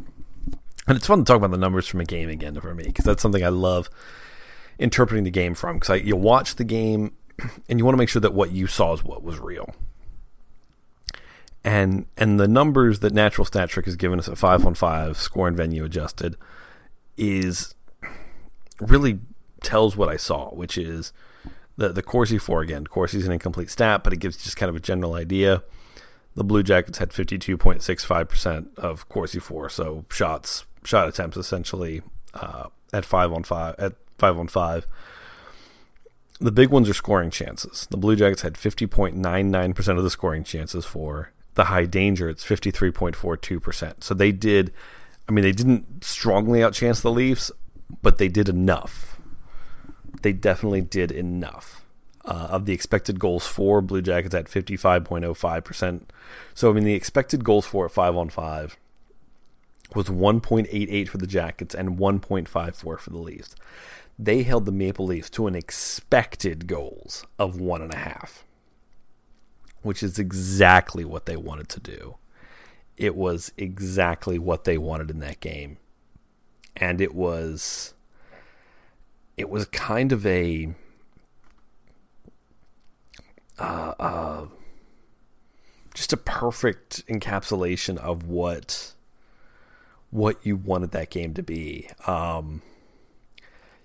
and 0.87 0.97
it's 0.97 1.07
fun 1.07 1.19
to 1.19 1.23
talk 1.25 1.37
about 1.37 1.51
the 1.51 1.57
numbers 1.57 1.87
from 1.87 2.01
a 2.01 2.05
game 2.05 2.29
again 2.29 2.59
for 2.59 2.73
me 2.73 2.85
because 2.85 3.05
that's 3.05 3.21
something 3.21 3.43
I 3.43 3.49
love 3.49 3.89
interpreting 4.79 5.23
the 5.23 5.31
game 5.31 5.53
from. 5.53 5.77
Because 5.77 6.01
you 6.01 6.15
watch 6.15 6.55
the 6.55 6.63
game 6.63 7.13
and 7.69 7.77
you 7.77 7.85
want 7.85 7.93
to 7.93 7.99
make 7.99 8.09
sure 8.09 8.21
that 8.21 8.33
what 8.33 8.51
you 8.51 8.65
saw 8.65 8.93
is 8.93 9.03
what 9.03 9.23
was 9.23 9.39
real. 9.39 9.75
And 11.67 12.05
and 12.15 12.39
the 12.39 12.47
numbers 12.47 12.99
that 12.99 13.13
Natural 13.13 13.43
Stat 13.43 13.69
Trick 13.69 13.87
has 13.87 13.97
given 13.97 14.19
us 14.19 14.29
at 14.29 14.37
five 14.37 14.65
on 14.65 14.73
five 14.73 15.17
score 15.17 15.49
and 15.49 15.57
venue 15.57 15.83
adjusted 15.83 16.37
is 17.17 17.75
really 18.79 19.19
tells 19.61 19.97
what 19.97 20.07
I 20.07 20.15
saw, 20.15 20.49
which 20.51 20.77
is 20.77 21.11
the 21.75 21.89
the 21.89 22.01
Corsi 22.01 22.37
for 22.37 22.61
again. 22.61 22.87
Corsi's 22.87 23.25
an 23.25 23.33
incomplete 23.33 23.69
stat, 23.69 24.01
but 24.01 24.13
it 24.13 24.19
gives 24.19 24.41
just 24.41 24.55
kind 24.55 24.69
of 24.69 24.77
a 24.77 24.79
general 24.79 25.15
idea. 25.15 25.61
The 26.35 26.45
Blue 26.45 26.63
Jackets 26.63 26.99
had 26.99 27.09
52.65% 27.09 28.77
of 28.77 29.09
Corsi 29.09 29.39
for, 29.39 29.67
so 29.67 30.05
shots, 30.09 30.65
shot 30.85 31.09
attempts 31.09 31.35
essentially 31.35 32.01
uh, 32.33 32.67
at 32.93 33.03
five 33.03 33.33
on 33.33 33.43
five 33.43 33.75
at 33.77 33.95
five 34.17 34.37
on 34.37 34.47
five. 34.47 34.87
The 36.39 36.53
big 36.53 36.69
ones 36.69 36.87
are 36.87 36.93
scoring 36.93 37.29
chances. 37.29 37.87
The 37.91 37.97
Blue 37.97 38.15
Jackets 38.15 38.43
had 38.43 38.53
50.99% 38.53 39.97
of 39.97 40.03
the 40.05 40.09
scoring 40.09 40.45
chances 40.45 40.85
for. 40.85 41.33
The 41.57 41.65
high 41.65 41.85
danger, 41.85 42.29
it's 42.29 42.45
53.42%. 42.45 44.03
So 44.03 44.13
they 44.13 44.31
did, 44.31 44.71
I 45.27 45.33
mean, 45.33 45.43
they 45.43 45.51
didn't 45.51 46.03
strongly 46.03 46.59
outchance 46.61 47.01
the 47.01 47.11
Leafs, 47.11 47.51
but 48.01 48.17
they 48.17 48.29
did 48.29 48.49
enough 48.49 49.17
they 50.21 50.33
definitely 50.33 50.81
did 50.81 51.11
enough. 51.11 51.83
Uh, 52.25 52.49
of 52.51 52.65
the 52.65 52.73
expected 52.73 53.21
goals 53.21 53.47
for 53.47 53.81
Blue 53.81 54.01
Jackets 54.01 54.35
at 54.35 54.47
55.05%. 54.47 56.01
So, 56.53 56.69
I 56.69 56.73
mean, 56.73 56.83
the 56.83 56.93
expected 56.93 57.45
goals 57.45 57.65
for 57.65 57.85
at 57.85 57.91
5 57.93 58.17
on 58.17 58.29
5 58.29 58.75
was 59.95 60.07
1.88 60.07 61.07
for 61.07 61.19
the 61.19 61.25
Jackets 61.25 61.73
and 61.73 61.97
1.54 61.97 62.99
for 62.99 63.09
the 63.09 63.17
Leafs. 63.17 63.55
they 64.19 64.43
held 64.43 64.65
the 64.65 64.73
Maple 64.73 65.05
Leafs 65.05 65.29
to 65.29 65.47
an 65.47 65.55
expected 65.55 66.67
goals 66.67 67.25
of 67.39 67.61
one 67.61 67.81
and 67.81 67.93
a 67.93 67.97
half, 67.97 68.43
which 69.87 70.03
is 70.03 70.19
exactly 70.19 71.05
what 71.05 71.25
they 71.25 71.37
wanted 71.37 71.69
to 71.69 71.79
do. 71.79 72.17
It 72.97 73.15
was 73.15 73.53
exactly 73.57 74.37
what 74.37 74.65
they 74.65 74.77
wanted 74.77 75.09
in 75.09 75.19
that 75.19 75.39
game. 75.39 75.77
And 76.75 76.99
it 76.99 77.15
was 77.15 77.93
it 79.37 79.49
was 79.49 79.65
kind 79.65 80.11
of 80.11 80.25
a 80.25 80.73
uh, 83.57 83.93
uh, 83.97 84.45
just 85.93 86.11
a 86.11 86.17
perfect 86.17 87.07
encapsulation 87.07 87.97
of 87.97 88.27
what 88.27 88.93
what 90.09 90.45
you 90.45 90.57
wanted 90.57 90.91
that 90.91 91.09
game 91.09 91.33
to 91.33 91.43
be. 91.43 91.89
Um, 92.05 92.61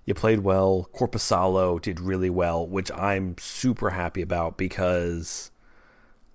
you 0.05 0.15
played 0.15 0.41
well. 0.41 0.89
Korpisalo 0.93 1.81
did 1.81 2.01
really 2.01 2.31
well, 2.31 2.67
which 2.67 2.91
I'm 2.91 3.37
super 3.39 3.91
happy 3.91 4.21
about 4.21 4.59
because 4.59 5.52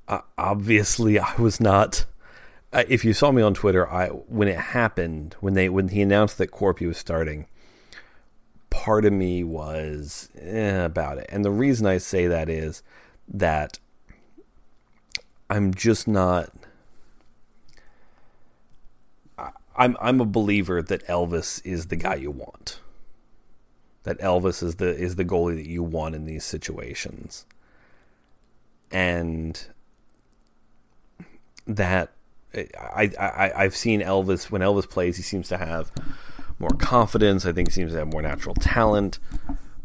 uh, 0.07 0.21
obviously 0.37 1.19
I 1.19 1.35
was 1.35 1.59
not. 1.59 2.05
Uh, 2.73 2.83
if 2.87 3.05
you 3.05 3.13
saw 3.13 3.31
me 3.31 3.41
on 3.41 3.53
Twitter, 3.53 3.89
I 3.89 4.07
when 4.07 4.47
it 4.47 4.57
happened 4.57 5.35
when 5.39 5.53
they 5.53 5.69
when 5.69 5.89
he 5.89 6.01
announced 6.01 6.37
that 6.37 6.51
Korpi 6.51 6.87
was 6.87 6.97
starting, 6.97 7.47
part 8.69 9.05
of 9.05 9.13
me 9.13 9.43
was 9.43 10.29
eh, 10.39 10.83
about 10.83 11.17
it, 11.17 11.27
and 11.29 11.45
the 11.45 11.51
reason 11.51 11.85
I 11.85 11.97
say 11.97 12.27
that 12.27 12.49
is 12.49 12.83
that 13.27 13.79
I'm 15.49 15.73
just 15.73 16.07
not. 16.07 16.51
I'm 19.79 19.95
I'm 20.01 20.19
a 20.19 20.25
believer 20.25 20.81
that 20.81 21.05
Elvis 21.07 21.63
is 21.63 21.87
the 21.87 21.95
guy 21.95 22.15
you 22.15 22.31
want 22.31 22.79
that 24.07 24.19
Elvis 24.19 24.63
is 24.63 24.75
the 24.75 24.95
is 24.95 25.17
the 25.17 25.25
goalie 25.25 25.57
that 25.57 25.67
you 25.67 25.83
want 25.83 26.15
in 26.15 26.23
these 26.23 26.45
situations. 26.45 27.45
And 28.89 29.67
that 31.67 32.11
I, 32.55 33.11
I 33.19 33.51
I've 33.55 33.75
seen 33.75 34.01
Elvis 34.01 34.49
when 34.49 34.61
Elvis 34.61 34.89
plays, 34.89 35.17
he 35.17 35.23
seems 35.23 35.47
to 35.49 35.57
have 35.57 35.91
more 36.59 36.71
confidence. 36.71 37.45
I 37.45 37.53
think 37.53 37.69
he 37.69 37.73
seems 37.73 37.91
to 37.91 37.99
have 37.99 38.11
more 38.11 38.21
natural 38.21 38.55
talent. 38.55 39.19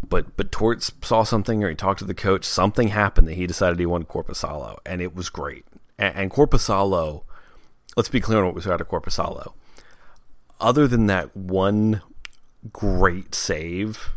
But 0.08 0.36
but 0.36 0.52
Torts 0.52 0.92
saw 1.02 1.22
something 1.22 1.62
or 1.62 1.68
he 1.68 1.74
talked 1.74 2.00
to 2.00 2.04
the 2.04 2.14
coach. 2.14 2.44
Something 2.44 2.88
happened 2.88 3.28
that 3.28 3.34
he 3.34 3.46
decided 3.46 3.78
he 3.78 3.86
wanted 3.86 4.08
Korpisalo, 4.08 4.78
and 4.84 5.00
it 5.00 5.14
was 5.14 5.28
great. 5.28 5.64
And, 5.98 6.16
and 6.16 6.30
Korpisalo, 6.30 7.24
let's 7.96 8.08
be 8.08 8.20
clear 8.20 8.40
on 8.40 8.46
what 8.46 8.54
we 8.54 8.60
saw 8.60 8.72
out 8.72 8.80
of 8.80 8.88
Korpisalo. 8.88 9.52
Other 10.60 10.86
than 10.86 11.06
that 11.06 11.36
one 11.36 12.02
great 12.72 13.34
save 13.34 14.10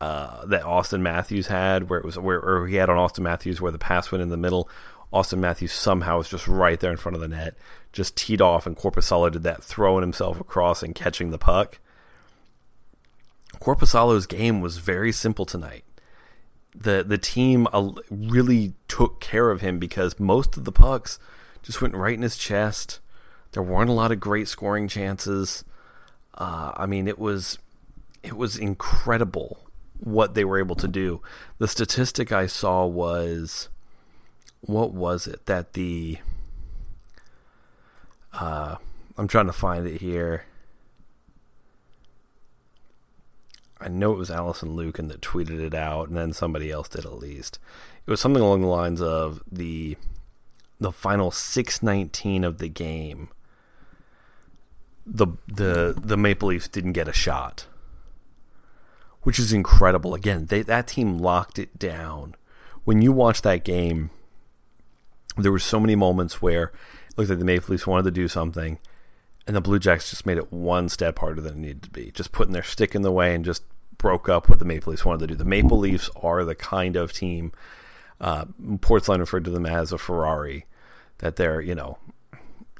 uh, 0.00 0.46
that 0.46 0.62
Auston 0.62 1.00
Matthews 1.00 1.48
had, 1.48 1.90
where 1.90 1.98
it 1.98 2.04
was 2.04 2.18
where 2.18 2.66
he 2.66 2.76
had 2.76 2.88
on 2.88 2.96
Auston 2.96 3.20
Matthews 3.20 3.60
where 3.60 3.72
the 3.72 3.78
pass 3.78 4.10
went 4.10 4.22
in 4.22 4.28
the 4.28 4.36
middle. 4.36 4.68
Auston 5.12 5.38
Matthews 5.38 5.72
somehow 5.72 6.18
was 6.18 6.28
just 6.28 6.46
right 6.46 6.78
there 6.78 6.90
in 6.90 6.96
front 6.96 7.16
of 7.16 7.20
the 7.20 7.28
net, 7.28 7.54
just 7.92 8.16
teed 8.16 8.42
off, 8.42 8.66
and 8.66 8.76
Korpisalo 8.76 9.32
did 9.32 9.42
that, 9.42 9.62
throwing 9.62 10.02
himself 10.02 10.40
across 10.40 10.82
and 10.82 10.94
catching 10.94 11.30
the 11.30 11.38
puck. 11.38 11.78
Korpisalo's 13.60 14.26
game 14.26 14.60
was 14.60 14.78
very 14.78 15.12
simple 15.12 15.46
tonight. 15.46 15.84
the 16.74 17.02
The 17.06 17.18
team 17.18 17.66
really 18.10 18.74
took 18.86 19.20
care 19.20 19.50
of 19.50 19.62
him 19.62 19.78
because 19.78 20.20
most 20.20 20.56
of 20.56 20.64
the 20.64 20.72
pucks 20.72 21.18
just 21.62 21.80
went 21.80 21.94
right 21.94 22.14
in 22.14 22.22
his 22.22 22.36
chest. 22.36 23.00
There 23.52 23.62
weren't 23.62 23.90
a 23.90 23.94
lot 23.94 24.12
of 24.12 24.20
great 24.20 24.48
scoring 24.48 24.88
chances. 24.88 25.64
Uh, 26.34 26.72
I 26.76 26.86
mean, 26.86 27.08
it 27.08 27.18
was 27.18 27.58
it 28.22 28.36
was 28.36 28.56
incredible 28.56 29.64
what 29.98 30.34
they 30.34 30.44
were 30.44 30.58
able 30.58 30.76
to 30.76 30.88
do. 30.88 31.22
The 31.58 31.66
statistic 31.66 32.30
I 32.30 32.46
saw 32.46 32.86
was 32.86 33.68
what 34.68 34.92
was 34.92 35.26
it 35.26 35.46
that 35.46 35.72
the 35.72 36.18
uh, 38.32 38.76
I'm 39.16 39.28
trying 39.28 39.46
to 39.46 39.52
find 39.52 39.86
it 39.86 40.00
here. 40.00 40.44
I 43.80 43.88
know 43.88 44.12
it 44.12 44.18
was 44.18 44.30
Alison 44.30 44.76
Lukan 44.76 45.08
that 45.08 45.20
tweeted 45.20 45.60
it 45.60 45.74
out, 45.74 46.08
and 46.08 46.16
then 46.16 46.32
somebody 46.32 46.70
else 46.70 46.88
did 46.88 47.04
at 47.04 47.14
least. 47.14 47.58
It 48.06 48.10
was 48.10 48.20
something 48.20 48.42
along 48.42 48.62
the 48.62 48.68
lines 48.68 49.00
of 49.00 49.42
the 49.50 49.96
the 50.78 50.92
final 50.92 51.30
six 51.30 51.82
nineteen 51.82 52.44
of 52.44 52.58
the 52.58 52.68
game 52.68 53.28
the 55.08 55.28
the 55.46 55.94
the 55.96 56.16
Maple 56.16 56.48
Leafs 56.48 56.68
didn't 56.68 56.92
get 56.92 57.08
a 57.08 57.12
shot, 57.12 57.66
which 59.22 59.38
is 59.38 59.52
incredible. 59.52 60.14
Again, 60.14 60.46
they, 60.46 60.62
that 60.62 60.88
team 60.88 61.18
locked 61.18 61.58
it 61.58 61.78
down. 61.78 62.34
When 62.84 63.00
you 63.02 63.12
watch 63.12 63.42
that 63.42 63.64
game, 63.64 64.10
there 65.38 65.52
were 65.52 65.58
so 65.58 65.80
many 65.80 65.94
moments 65.94 66.42
where 66.42 66.64
it 67.10 67.18
looked 67.18 67.30
like 67.30 67.38
the 67.38 67.44
Maple 67.44 67.72
Leafs 67.72 67.86
wanted 67.86 68.04
to 68.04 68.10
do 68.10 68.28
something, 68.28 68.78
and 69.46 69.56
the 69.56 69.60
Blue 69.60 69.78
Jackets 69.78 70.10
just 70.10 70.26
made 70.26 70.38
it 70.38 70.52
one 70.52 70.88
step 70.88 71.18
harder 71.18 71.40
than 71.40 71.54
it 71.54 71.58
needed 71.58 71.82
to 71.84 71.90
be, 71.90 72.10
just 72.10 72.32
putting 72.32 72.52
their 72.52 72.62
stick 72.62 72.94
in 72.94 73.02
the 73.02 73.12
way 73.12 73.34
and 73.34 73.44
just 73.44 73.62
broke 73.96 74.28
up 74.28 74.48
what 74.48 74.58
the 74.58 74.64
Maple 74.64 74.90
Leafs 74.90 75.04
wanted 75.04 75.20
to 75.20 75.26
do. 75.28 75.34
The 75.34 75.44
Maple 75.44 75.78
Leafs 75.78 76.10
are 76.22 76.44
the 76.44 76.54
kind 76.54 76.96
of 76.96 77.12
team. 77.12 77.52
Uh, 78.20 78.46
Portsline 78.80 79.20
referred 79.20 79.44
to 79.44 79.50
them 79.50 79.66
as 79.66 79.92
a 79.92 79.98
Ferrari, 79.98 80.66
that 81.18 81.36
they're 81.36 81.60
you 81.60 81.74
know, 81.74 81.98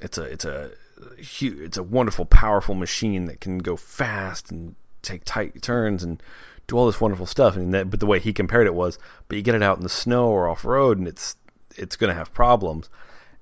it's 0.01 0.19
a 0.19 0.23
it's 0.23 0.45
a 0.45 0.71
huge, 1.17 1.59
it's 1.59 1.79
a 1.79 1.83
wonderful, 1.83 2.25
powerful 2.25 2.75
machine 2.75 3.27
that 3.27 3.41
can 3.41 3.59
go 3.59 3.77
fast 3.77 4.51
and 4.51 4.75
take 5.03 5.25
tight 5.25 5.63
turns 5.63 6.03
and 6.03 6.23
do 6.67 6.77
all 6.77 6.87
this 6.87 7.01
wonderful 7.01 7.27
stuff. 7.27 7.57
And 7.57 7.73
that, 7.73 7.91
but 7.91 8.01
the 8.01 8.07
way 8.07 8.19
he 8.19 8.33
compared 8.33 8.67
it 8.67 8.75
was, 8.75 8.99
but 9.27 9.37
you 9.37 9.43
get 9.43 9.55
it 9.55 9.63
out 9.63 9.79
in 9.79 9.83
the 9.83 9.89
snow 9.89 10.29
or 10.29 10.49
off 10.49 10.65
road, 10.65 10.99
and 10.99 11.09
it's 11.09 11.37
it's 11.79 11.97
going 11.97 12.09
to 12.09 12.19
have 12.19 12.33
problems. 12.33 12.89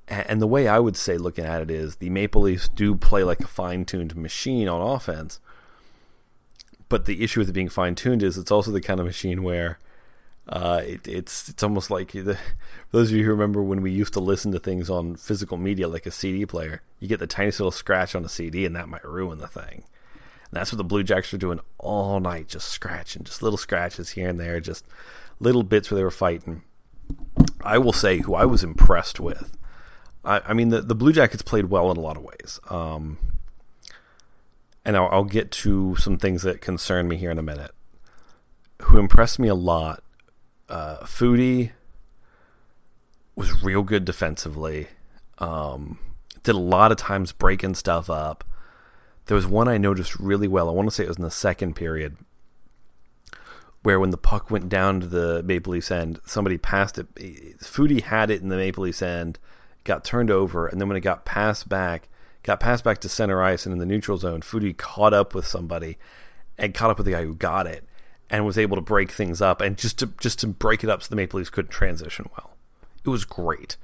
And 0.08 0.40
the 0.40 0.46
way 0.46 0.68
I 0.68 0.78
would 0.78 0.96
say 0.96 1.18
looking 1.18 1.44
at 1.44 1.62
it 1.62 1.70
is 1.70 1.96
the 1.96 2.10
Maple 2.10 2.42
Leafs 2.42 2.68
do 2.68 2.94
play 2.94 3.24
like 3.24 3.40
a 3.40 3.48
fine 3.48 3.84
tuned 3.84 4.14
machine 4.14 4.68
on 4.68 4.80
offense. 4.80 5.40
But 6.88 7.06
the 7.06 7.24
issue 7.24 7.40
with 7.40 7.48
it 7.48 7.54
being 7.54 7.68
fine 7.68 7.96
tuned 7.96 8.22
is 8.22 8.38
it's 8.38 8.52
also 8.52 8.70
the 8.70 8.80
kind 8.80 9.00
of 9.00 9.06
machine 9.06 9.42
where 9.42 9.78
uh, 10.48 10.80
it, 10.84 11.08
it's 11.08 11.48
it's 11.48 11.62
almost 11.64 11.90
like 11.90 12.12
the, 12.12 12.38
those 12.92 13.10
of 13.10 13.16
you 13.16 13.24
who 13.24 13.30
remember 13.30 13.62
when 13.62 13.82
we 13.82 13.90
used 13.90 14.12
to 14.12 14.20
listen 14.20 14.52
to 14.52 14.60
things 14.60 14.88
on 14.88 15.16
physical 15.16 15.56
media 15.56 15.88
like 15.88 16.06
a 16.06 16.12
CD 16.12 16.46
player, 16.46 16.82
you 17.00 17.08
get 17.08 17.18
the 17.18 17.26
tiniest 17.26 17.58
little 17.58 17.72
scratch 17.72 18.14
on 18.14 18.24
a 18.24 18.28
CD 18.28 18.64
and 18.64 18.76
that 18.76 18.88
might 18.88 19.04
ruin 19.04 19.38
the 19.38 19.48
thing. 19.48 19.82
And 20.50 20.52
that's 20.52 20.70
what 20.70 20.78
the 20.78 20.84
Blue 20.84 21.02
Jacks 21.02 21.32
were 21.32 21.38
doing 21.38 21.58
all 21.78 22.20
night, 22.20 22.46
just 22.46 22.68
scratching, 22.68 23.24
just 23.24 23.42
little 23.42 23.56
scratches 23.56 24.10
here 24.10 24.28
and 24.28 24.38
there, 24.38 24.60
just 24.60 24.86
little 25.40 25.64
bits 25.64 25.90
where 25.90 25.96
they 25.96 26.04
were 26.04 26.10
fighting. 26.12 26.62
I 27.66 27.78
will 27.78 27.92
say 27.92 28.18
who 28.18 28.34
I 28.34 28.44
was 28.44 28.62
impressed 28.62 29.20
with. 29.20 29.56
I, 30.24 30.40
I 30.46 30.52
mean, 30.54 30.70
the, 30.70 30.80
the 30.80 30.94
Blue 30.94 31.12
Jackets 31.12 31.42
played 31.42 31.66
well 31.66 31.90
in 31.90 31.96
a 31.96 32.00
lot 32.00 32.16
of 32.16 32.22
ways. 32.22 32.60
Um, 32.68 33.18
and 34.84 34.96
I'll, 34.96 35.08
I'll 35.10 35.24
get 35.24 35.50
to 35.52 35.96
some 35.96 36.16
things 36.16 36.42
that 36.42 36.60
concern 36.60 37.08
me 37.08 37.16
here 37.16 37.30
in 37.30 37.38
a 37.38 37.42
minute. 37.42 37.72
Who 38.82 38.98
impressed 38.98 39.38
me 39.38 39.48
a 39.48 39.54
lot 39.54 40.02
uh, 40.68 40.98
Foudy 41.04 41.72
was 43.34 43.62
real 43.62 43.82
good 43.82 44.04
defensively. 44.04 44.88
Um, 45.38 45.98
did 46.42 46.54
a 46.54 46.58
lot 46.58 46.92
of 46.92 46.98
times 46.98 47.32
breaking 47.32 47.74
stuff 47.74 48.08
up. 48.08 48.44
There 49.26 49.34
was 49.34 49.46
one 49.46 49.68
I 49.68 49.78
noticed 49.78 50.18
really 50.18 50.48
well. 50.48 50.68
I 50.68 50.72
want 50.72 50.88
to 50.88 50.94
say 50.94 51.04
it 51.04 51.08
was 51.08 51.18
in 51.18 51.24
the 51.24 51.30
second 51.30 51.74
period 51.74 52.16
where 53.86 54.00
when 54.00 54.10
the 54.10 54.16
puck 54.16 54.50
went 54.50 54.68
down 54.68 54.98
to 54.98 55.06
the 55.06 55.44
Maple 55.44 55.72
Leafs 55.72 55.92
end, 55.92 56.18
somebody 56.26 56.58
passed 56.58 56.98
it. 56.98 57.14
Foudy 57.60 58.02
had 58.02 58.30
it 58.30 58.42
in 58.42 58.48
the 58.48 58.56
Maple 58.56 58.82
Leafs 58.82 59.00
end, 59.00 59.38
got 59.84 60.04
turned 60.04 60.28
over, 60.28 60.66
and 60.66 60.80
then 60.80 60.88
when 60.88 60.96
it 60.96 61.02
got 61.02 61.24
passed 61.24 61.68
back, 61.68 62.08
got 62.42 62.58
passed 62.58 62.82
back 62.82 62.98
to 62.98 63.08
center 63.08 63.40
ice 63.40 63.64
and 63.64 63.72
in 63.72 63.78
the 63.78 63.86
neutral 63.86 64.18
zone, 64.18 64.40
Foudy 64.40 64.76
caught 64.76 65.14
up 65.14 65.36
with 65.36 65.46
somebody 65.46 65.98
and 66.58 66.74
caught 66.74 66.90
up 66.90 66.98
with 66.98 67.04
the 67.04 67.12
guy 67.12 67.22
who 67.22 67.32
got 67.32 67.68
it 67.68 67.84
and 68.28 68.44
was 68.44 68.58
able 68.58 68.74
to 68.74 68.80
break 68.80 69.12
things 69.12 69.40
up 69.40 69.60
and 69.60 69.78
just 69.78 70.00
to 70.00 70.06
just 70.18 70.40
to 70.40 70.48
break 70.48 70.82
it 70.82 70.90
up 70.90 71.00
so 71.00 71.08
the 71.08 71.14
Maple 71.14 71.38
Leafs 71.38 71.50
couldn't 71.50 71.70
transition 71.70 72.28
well. 72.36 72.56
It 73.04 73.10
was 73.10 73.24
great. 73.24 73.76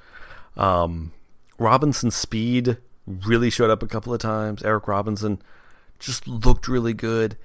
Um, 0.57 1.13
Robinson's 1.61 2.17
speed 2.17 2.77
really 3.07 3.51
showed 3.51 3.71
up 3.71 3.85
a 3.85 3.87
couple 3.87 4.13
of 4.13 4.21
times. 4.21 4.65
Eric 4.65 4.89
Robinson 4.89 5.41
just 6.01 6.27
looked 6.27 6.67
really 6.67 6.93
good. 6.93 7.37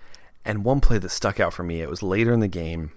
And 0.47 0.63
one 0.63 0.79
play 0.79 0.97
that 0.97 1.09
stuck 1.09 1.41
out 1.41 1.53
for 1.53 1.63
me, 1.63 1.81
it 1.81 1.89
was 1.89 2.01
later 2.01 2.31
in 2.31 2.39
the 2.39 2.47
game. 2.47 2.93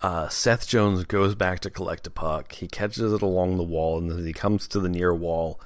Uh, 0.00 0.26
Seth 0.28 0.66
Jones 0.66 1.04
goes 1.04 1.34
back 1.34 1.60
to 1.60 1.70
collect 1.70 2.06
a 2.06 2.10
puck. 2.10 2.52
He 2.52 2.66
catches 2.66 3.12
it 3.12 3.20
along 3.20 3.58
the 3.58 3.62
wall, 3.62 3.98
and 3.98 4.10
as 4.10 4.24
he 4.24 4.32
comes 4.32 4.66
to 4.68 4.80
the 4.80 4.88
near 4.88 5.14
wall, 5.14 5.60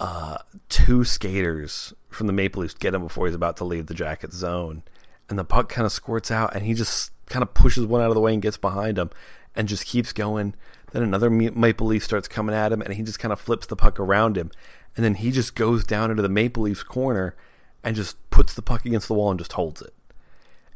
uh, 0.00 0.38
two 0.68 1.04
skaters 1.04 1.94
from 2.08 2.26
the 2.26 2.32
Maple 2.32 2.62
Leafs 2.62 2.74
get 2.74 2.94
him 2.94 3.02
before 3.02 3.26
he's 3.26 3.34
about 3.36 3.56
to 3.58 3.64
leave 3.64 3.86
the 3.86 3.94
jacket 3.94 4.32
zone 4.32 4.82
and 5.28 5.38
the 5.38 5.44
puck 5.44 5.68
kind 5.68 5.86
of 5.86 5.92
squirts 5.92 6.32
out, 6.32 6.54
and 6.56 6.66
he 6.66 6.74
just 6.74 7.12
kind 7.26 7.44
of 7.44 7.54
pushes 7.54 7.86
one 7.86 8.00
out 8.00 8.08
of 8.08 8.14
the 8.14 8.20
way 8.20 8.32
and 8.32 8.42
gets 8.42 8.56
behind 8.56 8.98
him, 8.98 9.08
and 9.54 9.68
just 9.68 9.86
keeps 9.86 10.12
going. 10.12 10.54
Then 10.90 11.04
another 11.04 11.30
Maple 11.30 11.86
Leaf 11.86 12.02
starts 12.02 12.26
coming 12.26 12.56
at 12.56 12.72
him, 12.72 12.82
and 12.82 12.92
he 12.92 13.04
just 13.04 13.20
kind 13.20 13.32
of 13.32 13.40
flips 13.40 13.68
the 13.68 13.76
puck 13.76 14.00
around 14.00 14.36
him, 14.36 14.50
and 14.96 15.04
then 15.04 15.14
he 15.14 15.30
just 15.30 15.54
goes 15.54 15.84
down 15.84 16.10
into 16.10 16.22
the 16.22 16.28
Maple 16.28 16.64
Leafs 16.64 16.82
corner 16.82 17.36
and 17.84 17.94
just 17.94 18.16
puts 18.38 18.54
the 18.54 18.62
puck 18.62 18.86
against 18.86 19.08
the 19.08 19.14
wall 19.14 19.32
and 19.32 19.40
just 19.40 19.54
holds 19.54 19.82
it. 19.82 19.92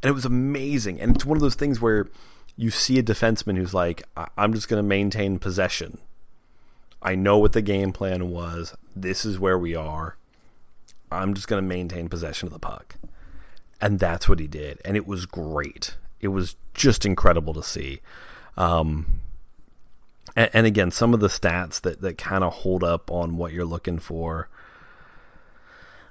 and 0.03 0.11
it 0.11 0.15
was 0.15 0.25
amazing. 0.25 1.01
And 1.01 1.15
it's 1.15 1.25
one 1.25 1.37
of 1.37 1.41
those 1.41 1.55
things 1.55 1.81
where 1.81 2.09
you 2.57 2.71
see 2.71 2.99
a 2.99 3.05
defenseman 3.05 3.57
who's 3.57 3.73
like, 3.73 4.03
I'm 4.37 4.53
just 4.53 4.69
going 4.69 4.83
to 4.83 4.89
maintain 4.89 5.39
possession. 5.39 5.99
I 7.01 7.15
know 7.15 7.39
what 7.39 7.53
the 7.53 7.63
game 7.63 7.93
plan 7.93 8.31
was. 8.31 8.77
This 8.97 9.25
is 9.25 9.39
where 9.39 9.57
we 9.57 9.77
are. 9.77 10.17
I'm 11.13 11.35
just 11.35 11.47
going 11.47 11.63
to 11.63 11.69
maintain 11.69 12.09
possession 12.09 12.49
of 12.49 12.53
the 12.53 12.59
puck. 12.59 12.97
And 13.81 14.01
that's 14.01 14.29
what 14.29 14.41
he 14.41 14.49
did. 14.49 14.81
And 14.85 14.97
it 14.97 15.07
was 15.07 15.25
great. 15.25 15.95
It 16.21 16.29
was 16.29 16.57
just 16.75 17.07
incredible 17.07 17.55
to 17.55 17.63
see. 17.63 18.01
Um, 18.57 19.07
and, 20.35 20.51
and 20.53 20.67
again, 20.67 20.91
some 20.91 21.15
of 21.15 21.21
the 21.21 21.29
stats 21.29 21.81
that, 21.83 22.01
that 22.01 22.19
kind 22.19 22.43
of 22.43 22.53
hold 22.53 22.83
up 22.83 23.09
on 23.09 23.37
what 23.37 23.53
you're 23.53 23.65
looking 23.65 24.01
for. 24.01 24.49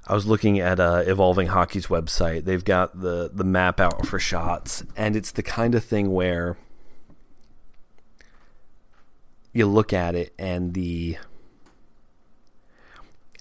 I 0.08 0.14
was 0.14 0.26
looking 0.26 0.60
at 0.60 0.80
uh, 0.80 1.04
Evolving 1.06 1.48
Hockey's 1.48 1.88
website. 1.88 2.46
They've 2.46 2.64
got 2.64 3.02
the 3.02 3.30
the 3.34 3.44
map 3.44 3.80
out 3.80 4.06
for 4.06 4.20
shots, 4.20 4.84
and 4.98 5.16
it's 5.16 5.32
the 5.32 5.44
kind 5.44 5.76
of 5.76 5.84
thing 5.84 6.12
where 6.12 6.58
you 9.54 9.68
look 9.68 9.94
at 9.94 10.16
it 10.16 10.34
and 10.40 10.74
the 10.74 11.18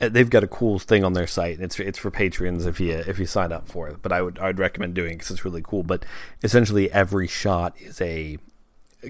uh, 0.00 0.09
they've 0.09 0.31
got 0.31 0.43
a 0.43 0.49
cool 0.49 0.79
thing 0.79 1.05
on 1.05 1.12
their 1.12 1.26
site. 1.26 1.61
It's 1.61 1.79
it's 1.79 1.99
for 1.99 2.11
patrons 2.11 2.67
if 2.67 2.81
you 2.81 2.93
if 2.93 3.19
you 3.19 3.26
sign 3.26 3.52
up 3.52 3.69
for 3.69 3.88
it. 3.88 3.99
But 4.02 4.12
I 4.12 4.23
would 4.23 4.38
I 4.38 4.47
would 4.49 4.59
recommend 4.59 4.95
doing 4.95 5.14
because 5.14 5.31
it 5.31 5.35
it's 5.35 5.45
really 5.45 5.62
cool. 5.62 5.83
But 5.83 6.05
essentially, 6.43 6.90
every 6.90 7.26
shot 7.26 7.75
is 7.79 8.00
a 8.00 8.38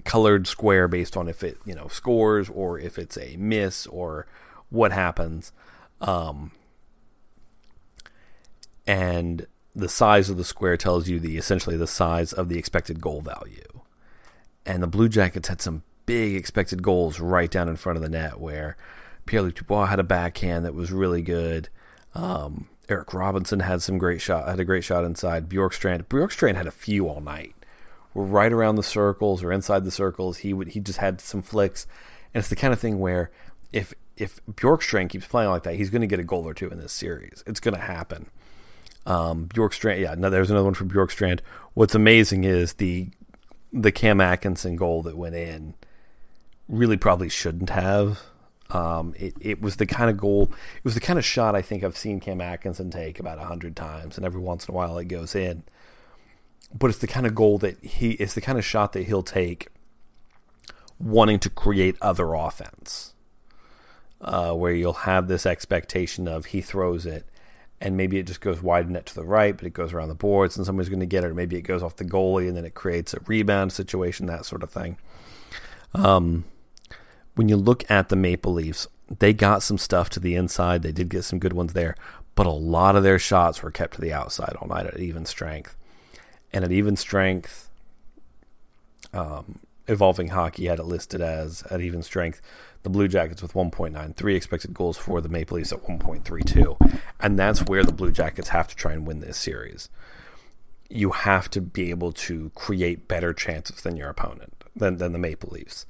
colored 0.04 0.46
square 0.46 0.88
based 0.88 1.16
on 1.16 1.28
if 1.28 1.42
it 1.42 1.58
you 1.64 1.74
know 1.74 1.88
scores 1.88 2.48
or 2.48 2.78
if 2.78 2.98
it's 2.98 3.16
a 3.18 3.36
miss 3.36 3.86
or 3.86 4.26
what 4.68 4.92
happens. 4.92 5.52
Um, 6.00 6.52
and 8.90 9.46
the 9.72 9.88
size 9.88 10.28
of 10.28 10.36
the 10.36 10.42
square 10.42 10.76
tells 10.76 11.08
you 11.08 11.20
the 11.20 11.36
essentially 11.36 11.76
the 11.76 11.86
size 11.86 12.32
of 12.32 12.48
the 12.48 12.58
expected 12.58 13.00
goal 13.00 13.20
value. 13.20 13.82
And 14.66 14.82
the 14.82 14.88
Blue 14.88 15.08
Jackets 15.08 15.46
had 15.46 15.60
some 15.60 15.84
big 16.06 16.34
expected 16.34 16.82
goals 16.82 17.20
right 17.20 17.48
down 17.48 17.68
in 17.68 17.76
front 17.76 17.96
of 17.96 18.02
the 18.02 18.08
net 18.08 18.40
where 18.40 18.76
Pierre 19.26 19.42
Luc 19.42 19.54
Dubois 19.54 19.86
had 19.86 20.00
a 20.00 20.04
backhand 20.04 20.64
that 20.64 20.74
was 20.74 20.90
really 20.90 21.22
good. 21.22 21.68
Um, 22.16 22.68
Eric 22.88 23.14
Robinson 23.14 23.60
had 23.60 23.80
some 23.80 23.96
great 23.96 24.20
shot, 24.20 24.48
had 24.48 24.58
a 24.58 24.64
great 24.64 24.82
shot 24.82 25.04
inside. 25.04 25.48
Bjorkstrand, 25.48 26.06
Bjorkstrand 26.06 26.56
had 26.56 26.66
a 26.66 26.72
few 26.72 27.08
all 27.08 27.20
night. 27.20 27.54
We're 28.12 28.24
right 28.24 28.52
around 28.52 28.74
the 28.74 28.82
circles 28.82 29.44
or 29.44 29.52
inside 29.52 29.84
the 29.84 29.92
circles. 29.92 30.38
He 30.38 30.52
would 30.52 30.70
he 30.70 30.80
just 30.80 30.98
had 30.98 31.20
some 31.20 31.42
flicks, 31.42 31.86
and 32.34 32.40
it's 32.40 32.48
the 32.48 32.56
kind 32.56 32.72
of 32.72 32.80
thing 32.80 32.98
where 32.98 33.30
if 33.72 33.94
if 34.16 34.40
Bjorkstrand 34.50 35.10
keeps 35.10 35.28
playing 35.28 35.50
like 35.50 35.62
that, 35.62 35.76
he's 35.76 35.90
going 35.90 36.00
to 36.00 36.08
get 36.08 36.18
a 36.18 36.24
goal 36.24 36.42
or 36.42 36.54
two 36.54 36.68
in 36.70 36.80
this 36.80 36.92
series. 36.92 37.44
It's 37.46 37.60
going 37.60 37.74
to 37.74 37.80
happen. 37.80 38.26
Um, 39.06 39.46
Bjorkstrand, 39.48 40.00
yeah, 40.00 40.14
no, 40.16 40.30
there's 40.30 40.50
another 40.50 40.64
one 40.64 40.74
for 40.74 40.84
Bjorkstrand. 40.84 41.40
What's 41.74 41.94
amazing 41.94 42.44
is 42.44 42.74
the 42.74 43.10
the 43.72 43.92
Cam 43.92 44.20
Atkinson 44.20 44.76
goal 44.76 45.02
that 45.02 45.16
went 45.16 45.36
in 45.36 45.74
really 46.68 46.96
probably 46.96 47.28
shouldn't 47.28 47.70
have. 47.70 48.20
Um, 48.70 49.14
it, 49.18 49.34
it 49.40 49.60
was 49.60 49.76
the 49.76 49.86
kind 49.86 50.10
of 50.10 50.16
goal, 50.16 50.44
it 50.76 50.84
was 50.84 50.94
the 50.94 51.00
kind 51.00 51.18
of 51.18 51.24
shot 51.24 51.56
I 51.56 51.62
think 51.62 51.82
I've 51.82 51.96
seen 51.96 52.20
Cam 52.20 52.40
Atkinson 52.40 52.90
take 52.90 53.18
about 53.18 53.38
a 53.38 53.44
hundred 53.44 53.74
times, 53.74 54.16
and 54.16 54.24
every 54.24 54.40
once 54.40 54.68
in 54.68 54.74
a 54.74 54.76
while 54.76 54.96
it 54.98 55.06
goes 55.06 55.34
in. 55.34 55.64
But 56.72 56.90
it's 56.90 57.00
the 57.00 57.08
kind 57.08 57.26
of 57.26 57.34
goal 57.34 57.58
that 57.58 57.82
he, 57.82 58.12
it's 58.12 58.34
the 58.34 58.40
kind 58.40 58.58
of 58.58 58.64
shot 58.64 58.92
that 58.92 59.08
he'll 59.08 59.24
take, 59.24 59.68
wanting 61.00 61.40
to 61.40 61.50
create 61.50 61.96
other 62.00 62.34
offense, 62.34 63.14
uh, 64.20 64.52
where 64.52 64.72
you'll 64.72 64.92
have 64.92 65.26
this 65.26 65.46
expectation 65.46 66.28
of 66.28 66.46
he 66.46 66.60
throws 66.60 67.06
it, 67.06 67.26
and 67.80 67.96
maybe 67.96 68.18
it 68.18 68.26
just 68.26 68.40
goes 68.40 68.62
wide 68.62 68.90
net 68.90 69.06
to 69.06 69.14
the 69.14 69.24
right, 69.24 69.56
but 69.56 69.66
it 69.66 69.72
goes 69.72 69.92
around 69.92 70.08
the 70.08 70.14
boards, 70.14 70.56
and 70.56 70.66
somebody's 70.66 70.90
going 70.90 71.00
to 71.00 71.06
get 71.06 71.24
it, 71.24 71.28
or 71.28 71.34
maybe 71.34 71.56
it 71.56 71.62
goes 71.62 71.82
off 71.82 71.96
the 71.96 72.04
goalie, 72.04 72.46
and 72.46 72.56
then 72.56 72.64
it 72.64 72.74
creates 72.74 73.14
a 73.14 73.20
rebound 73.26 73.72
situation, 73.72 74.26
that 74.26 74.44
sort 74.44 74.62
of 74.62 74.70
thing. 74.70 74.98
Um, 75.94 76.44
when 77.34 77.48
you 77.48 77.56
look 77.56 77.90
at 77.90 78.08
the 78.08 78.16
Maple 78.16 78.52
Leafs, 78.52 78.86
they 79.18 79.32
got 79.32 79.62
some 79.62 79.78
stuff 79.78 80.10
to 80.10 80.20
the 80.20 80.34
inside. 80.34 80.82
They 80.82 80.92
did 80.92 81.08
get 81.08 81.24
some 81.24 81.38
good 81.38 81.52
ones 81.52 81.72
there, 81.72 81.96
but 82.34 82.46
a 82.46 82.50
lot 82.50 82.96
of 82.96 83.02
their 83.02 83.18
shots 83.18 83.62
were 83.62 83.70
kept 83.70 83.94
to 83.94 84.00
the 84.00 84.12
outside 84.12 84.54
all 84.60 84.68
night 84.68 84.86
at 84.86 85.00
even 85.00 85.24
strength. 85.24 85.74
And 86.52 86.64
at 86.64 86.72
even 86.72 86.96
strength, 86.96 87.70
um, 89.14 89.60
Evolving 89.90 90.28
Hockey 90.28 90.66
had 90.66 90.78
it 90.78 90.84
listed 90.84 91.20
as 91.20 91.62
at 91.64 91.80
even 91.80 92.02
strength 92.02 92.40
the 92.82 92.90
Blue 92.90 93.08
Jackets 93.08 93.42
with 93.42 93.52
1.93 93.52 94.34
expected 94.34 94.72
goals 94.72 94.96
for 94.96 95.20
the 95.20 95.28
Maple 95.28 95.56
Leafs 95.56 95.72
at 95.72 95.82
1.32. 95.82 97.00
And 97.20 97.38
that's 97.38 97.66
where 97.66 97.84
the 97.84 97.92
Blue 97.92 98.12
Jackets 98.12 98.48
have 98.48 98.68
to 98.68 98.76
try 98.76 98.92
and 98.92 99.06
win 99.06 99.20
this 99.20 99.36
series. 99.36 99.90
You 100.88 101.10
have 101.10 101.50
to 101.50 101.60
be 101.60 101.90
able 101.90 102.12
to 102.12 102.50
create 102.54 103.08
better 103.08 103.34
chances 103.34 103.82
than 103.82 103.96
your 103.96 104.08
opponent, 104.08 104.64
than, 104.74 104.96
than 104.96 105.12
the 105.12 105.18
Maple 105.18 105.50
Leafs 105.50 105.86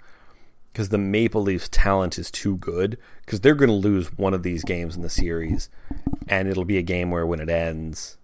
because 0.73 0.91
the 0.91 0.99
Maple 0.99 1.43
Leafs 1.43 1.69
talent 1.69 2.19
is 2.19 2.31
too 2.31 2.57
good 2.57 2.97
because 3.25 3.41
they're 3.41 3.55
going 3.55 3.71
to 3.71 3.75
lose 3.75 4.17
one 4.17 4.35
of 4.35 4.43
these 4.43 4.65
games 4.65 4.97
in 4.97 5.03
the 5.03 5.11
series, 5.11 5.69
and 6.29 6.49
it'll 6.49 6.65
be 6.65 6.79
a 6.79 6.83
game 6.83 7.11
where 7.11 7.27
when 7.27 7.41
it 7.41 7.49
ends, 7.49 8.19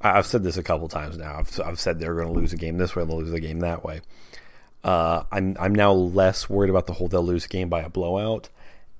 I've 0.00 0.26
said 0.26 0.44
this 0.44 0.56
a 0.56 0.62
couple 0.62 0.88
times 0.88 1.18
now. 1.18 1.36
I've, 1.38 1.60
I've 1.64 1.80
said 1.80 1.98
they're 1.98 2.14
going 2.14 2.28
to 2.28 2.32
lose 2.32 2.52
a 2.52 2.56
game 2.56 2.78
this 2.78 2.94
way, 2.94 3.04
they'll 3.04 3.18
lose 3.18 3.32
a 3.32 3.40
game 3.40 3.60
that 3.60 3.84
way. 3.84 4.00
Uh, 4.84 5.24
I'm 5.32 5.56
I'm 5.58 5.74
now 5.74 5.92
less 5.92 6.48
worried 6.48 6.70
about 6.70 6.86
the 6.86 6.94
whole 6.94 7.08
they'll 7.08 7.22
lose 7.22 7.46
a 7.46 7.48
game 7.48 7.68
by 7.68 7.80
a 7.80 7.88
blowout, 7.88 8.48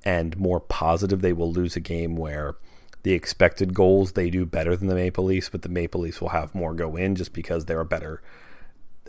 and 0.04 0.36
more 0.36 0.60
positive 0.60 1.20
they 1.20 1.32
will 1.32 1.52
lose 1.52 1.76
a 1.76 1.80
game 1.80 2.16
where 2.16 2.56
the 3.04 3.12
expected 3.12 3.74
goals 3.74 4.12
they 4.12 4.28
do 4.28 4.44
better 4.44 4.76
than 4.76 4.88
the 4.88 4.94
Maple 4.94 5.24
Leafs, 5.24 5.48
but 5.48 5.62
the 5.62 5.68
Maple 5.68 6.00
Leafs 6.00 6.20
will 6.20 6.30
have 6.30 6.54
more 6.54 6.74
go 6.74 6.96
in 6.96 7.14
just 7.14 7.32
because 7.32 7.64
they're 7.64 7.80
a 7.80 7.84
better 7.84 8.22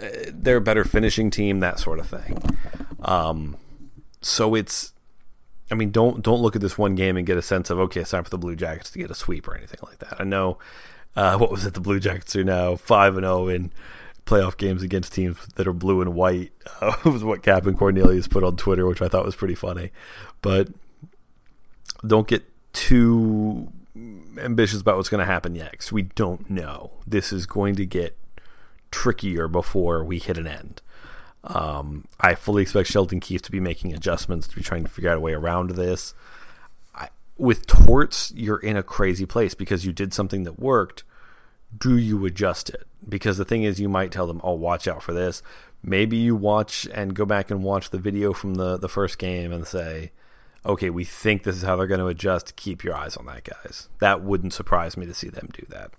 uh, 0.01 0.07
they're 0.31 0.57
a 0.57 0.61
better 0.61 0.83
finishing 0.83 1.29
team, 1.29 1.59
that 1.59 1.79
sort 1.79 1.99
of 1.99 2.07
thing. 2.07 2.41
Um, 3.01 3.57
so 4.21 4.55
it's 4.55 4.93
I 5.71 5.75
mean, 5.75 5.91
don't 5.91 6.23
don't 6.23 6.41
look 6.41 6.55
at 6.55 6.61
this 6.61 6.77
one 6.77 6.95
game 6.95 7.17
and 7.17 7.27
get 7.27 7.37
a 7.37 7.41
sense 7.41 7.69
of 7.69 7.79
okay, 7.79 8.01
it's 8.01 8.11
time 8.11 8.23
for 8.23 8.29
the 8.29 8.37
Blue 8.37 8.55
Jackets 8.55 8.91
to 8.91 8.99
get 8.99 9.11
a 9.11 9.15
sweep 9.15 9.47
or 9.47 9.55
anything 9.55 9.79
like 9.83 9.99
that. 9.99 10.19
I 10.19 10.23
know 10.23 10.57
uh, 11.15 11.37
what 11.39 11.51
was 11.51 11.65
it? 11.65 11.73
The 11.73 11.81
Blue 11.81 11.99
Jackets 11.99 12.35
are 12.35 12.43
now 12.43 12.75
five 12.75 13.15
and 13.15 13.23
zero 13.23 13.45
oh 13.45 13.47
in 13.47 13.71
playoff 14.29 14.57
games 14.57 14.83
against 14.83 15.13
teams 15.13 15.45
that 15.55 15.67
are 15.67 15.73
blue 15.73 16.01
and 16.01 16.13
white. 16.13 16.51
Uh, 16.81 16.95
was 17.03 17.25
what 17.25 17.43
Cap'n 17.43 17.75
Cornelius 17.75 18.29
put 18.29 18.41
on 18.41 18.55
Twitter, 18.55 18.85
which 18.85 19.01
I 19.01 19.09
thought 19.09 19.25
was 19.25 19.35
pretty 19.35 19.55
funny. 19.55 19.91
But 20.41 20.69
don't 22.07 22.25
get 22.25 22.45
too 22.71 23.67
ambitious 24.37 24.79
about 24.79 24.95
what's 24.95 25.09
going 25.09 25.19
to 25.19 25.25
happen 25.25 25.51
next. 25.51 25.91
We 25.91 26.03
don't 26.03 26.49
know. 26.49 26.91
This 27.05 27.33
is 27.33 27.45
going 27.45 27.75
to 27.75 27.85
get 27.85 28.17
trickier 28.91 29.49
before 29.49 30.05
we 30.05 30.19
hit 30.19 30.37
an 30.37 30.47
end. 30.47 30.81
Um, 31.43 32.05
I 32.19 32.35
fully 32.35 32.61
expect 32.61 32.89
Sheldon 32.89 33.19
Keefe 33.19 33.41
to 33.41 33.51
be 33.51 33.59
making 33.59 33.93
adjustments 33.93 34.47
to 34.47 34.55
be 34.55 34.63
trying 34.63 34.83
to 34.83 34.89
figure 34.89 35.09
out 35.09 35.17
a 35.17 35.21
way 35.21 35.33
around 35.33 35.71
this. 35.71 36.13
I, 36.95 37.09
with 37.37 37.65
torts, 37.67 38.31
you're 38.35 38.59
in 38.59 38.77
a 38.77 38.83
crazy 38.83 39.25
place 39.25 39.53
because 39.53 39.85
you 39.85 39.91
did 39.91 40.13
something 40.13 40.43
that 40.43 40.59
worked. 40.59 41.03
Do 41.77 41.97
you 41.97 42.25
adjust 42.25 42.69
it? 42.69 42.87
Because 43.07 43.37
the 43.37 43.45
thing 43.45 43.63
is, 43.63 43.79
you 43.79 43.89
might 43.89 44.11
tell 44.11 44.27
them, 44.27 44.41
"Oh, 44.43 44.53
watch 44.53 44.87
out 44.87 45.03
for 45.03 45.13
this." 45.13 45.41
Maybe 45.81 46.17
you 46.17 46.35
watch 46.35 46.87
and 46.93 47.15
go 47.15 47.25
back 47.25 47.49
and 47.49 47.63
watch 47.63 47.89
the 47.89 47.97
video 47.97 48.33
from 48.33 48.55
the 48.55 48.77
the 48.77 48.89
first 48.89 49.17
game 49.17 49.51
and 49.51 49.65
say, 49.65 50.11
"Okay, 50.65 50.89
we 50.89 51.03
think 51.03 51.43
this 51.43 51.55
is 51.55 51.63
how 51.63 51.75
they're 51.75 51.87
going 51.87 51.99
to 51.99 52.07
adjust." 52.07 52.55
Keep 52.55 52.83
your 52.83 52.95
eyes 52.95 53.15
on 53.15 53.25
that, 53.27 53.43
guys. 53.43 53.87
That 53.99 54.21
wouldn't 54.21 54.53
surprise 54.53 54.97
me 54.97 55.05
to 55.05 55.13
see 55.13 55.29
them 55.29 55.49
do 55.53 55.65
that. 55.69 55.91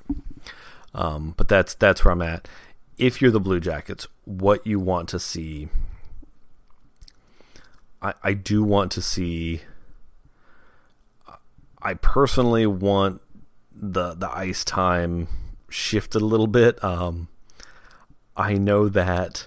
Um, 0.92 1.34
but 1.36 1.48
that's 1.48 1.74
that's 1.74 2.04
where 2.04 2.12
I'm 2.12 2.22
at 2.22 2.48
if 3.00 3.22
you're 3.22 3.30
the 3.30 3.40
Blue 3.40 3.60
Jackets, 3.60 4.06
what 4.26 4.66
you 4.66 4.78
want 4.78 5.08
to 5.08 5.18
see. 5.18 5.68
I, 8.02 8.12
I 8.22 8.34
do 8.34 8.62
want 8.62 8.92
to 8.92 9.02
see. 9.02 9.62
I 11.80 11.94
personally 11.94 12.66
want 12.66 13.22
the 13.74 14.12
the 14.14 14.30
ice 14.30 14.64
time 14.64 15.28
shifted 15.70 16.20
a 16.20 16.26
little 16.26 16.46
bit. 16.46 16.82
Um, 16.84 17.28
I 18.36 18.54
know 18.54 18.88
that, 18.88 19.46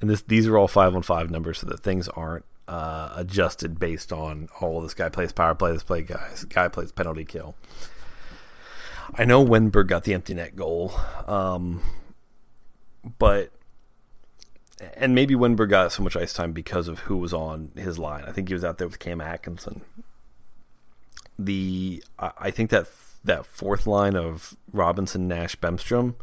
and 0.00 0.10
this 0.10 0.22
these 0.22 0.46
are 0.46 0.58
all 0.58 0.68
five 0.68 0.94
on 0.94 1.02
five 1.02 1.30
numbers, 1.30 1.58
so 1.58 1.66
that 1.66 1.80
things 1.80 2.08
aren't 2.08 2.44
uh, 2.66 3.12
adjusted 3.16 3.78
based 3.78 4.12
on 4.12 4.48
oh 4.60 4.82
this 4.82 4.94
guy 4.94 5.08
plays 5.08 5.32
power 5.32 5.54
play, 5.54 5.72
this 5.72 5.82
play 5.82 6.02
guys 6.02 6.44
guy 6.48 6.68
plays 6.68 6.92
penalty 6.92 7.24
kill. 7.24 7.54
I 9.14 9.24
know 9.24 9.44
Wennberg 9.44 9.86
got 9.86 10.04
the 10.04 10.14
empty 10.14 10.34
net 10.34 10.54
goal. 10.54 10.92
Um, 11.26 11.80
but 13.18 13.50
and 14.94 15.14
maybe 15.14 15.34
Wennberg 15.34 15.70
got 15.70 15.92
so 15.92 16.02
much 16.02 16.16
ice 16.16 16.32
time 16.32 16.52
because 16.52 16.88
of 16.88 17.00
who 17.00 17.16
was 17.16 17.32
on 17.32 17.72
his 17.74 17.98
line. 17.98 18.24
I 18.26 18.32
think 18.32 18.48
he 18.48 18.54
was 18.54 18.64
out 18.64 18.78
there 18.78 18.86
with 18.86 18.98
Cam 18.98 19.20
Atkinson. 19.20 19.82
The 21.38 22.02
I 22.18 22.50
think 22.50 22.70
that 22.70 22.88
that 23.28 23.46
fourth 23.46 23.86
line 23.86 24.16
of 24.16 24.56
Robinson, 24.72 25.28
Nash, 25.28 25.56
Bemstrom, 25.56 26.16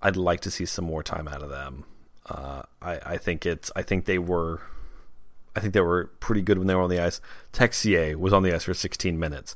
I'd 0.00 0.16
like 0.16 0.40
to 0.40 0.50
see 0.50 0.64
some 0.64 0.84
more 0.84 1.02
time 1.02 1.28
out 1.28 1.42
of 1.42 1.50
them. 1.50 1.84
Uh, 2.24 2.62
I 2.82 2.98
I 3.04 3.16
think 3.18 3.46
it's 3.46 3.70
I 3.76 3.82
think 3.82 4.06
they 4.06 4.18
were 4.18 4.62
I 5.54 5.60
think 5.60 5.74
they 5.74 5.80
were 5.80 6.10
pretty 6.20 6.42
good 6.42 6.58
when 6.58 6.66
they 6.66 6.74
were 6.74 6.82
on 6.82 6.90
the 6.90 7.00
ice. 7.00 7.20
Texier 7.52 8.16
was 8.16 8.32
on 8.32 8.42
the 8.42 8.54
ice 8.54 8.64
for 8.64 8.74
16 8.74 9.18
minutes, 9.18 9.54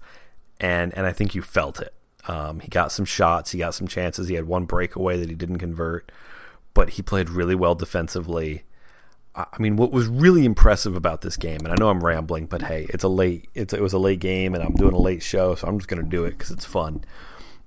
and 0.60 0.96
and 0.96 1.06
I 1.06 1.12
think 1.12 1.34
you 1.34 1.42
felt 1.42 1.80
it. 1.80 1.94
Um, 2.28 2.60
he 2.60 2.68
got 2.68 2.92
some 2.92 3.04
shots, 3.04 3.52
he 3.52 3.58
got 3.58 3.74
some 3.74 3.88
chances. 3.88 4.28
He 4.28 4.34
had 4.34 4.46
one 4.46 4.64
breakaway 4.66 5.18
that 5.18 5.28
he 5.28 5.34
didn't 5.34 5.58
convert, 5.58 6.12
but 6.74 6.90
he 6.90 7.02
played 7.02 7.30
really 7.30 7.54
well 7.54 7.74
defensively. 7.74 8.64
I 9.34 9.46
mean, 9.58 9.76
what 9.76 9.92
was 9.92 10.08
really 10.08 10.44
impressive 10.44 10.96
about 10.96 11.20
this 11.20 11.36
game, 11.36 11.60
and 11.60 11.68
I 11.68 11.76
know 11.78 11.88
I'm 11.88 12.04
rambling, 12.04 12.46
but 12.46 12.62
hey, 12.62 12.86
it's 12.90 13.04
a 13.04 13.08
late, 13.08 13.48
it's, 13.54 13.72
it 13.72 13.80
was 13.80 13.92
a 13.92 13.98
late 13.98 14.18
game, 14.18 14.54
and 14.54 14.62
I'm 14.62 14.74
doing 14.74 14.92
a 14.92 14.98
late 14.98 15.22
show, 15.22 15.54
so 15.54 15.68
I'm 15.68 15.78
just 15.78 15.88
going 15.88 16.02
to 16.02 16.08
do 16.08 16.24
it 16.24 16.32
because 16.32 16.50
it's 16.50 16.64
fun. 16.64 17.04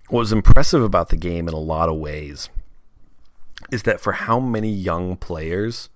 What 0.09 0.19
was 0.19 0.33
impressive 0.33 0.83
about 0.83 1.09
the 1.09 1.15
game 1.15 1.47
in 1.47 1.53
a 1.53 1.59
lot 1.59 1.87
of 1.87 1.95
ways 1.97 2.49
is 3.71 3.83
that 3.83 4.01
for 4.01 4.11
how 4.13 4.39
many 4.39 4.69
young 4.69 5.15
players 5.15 5.89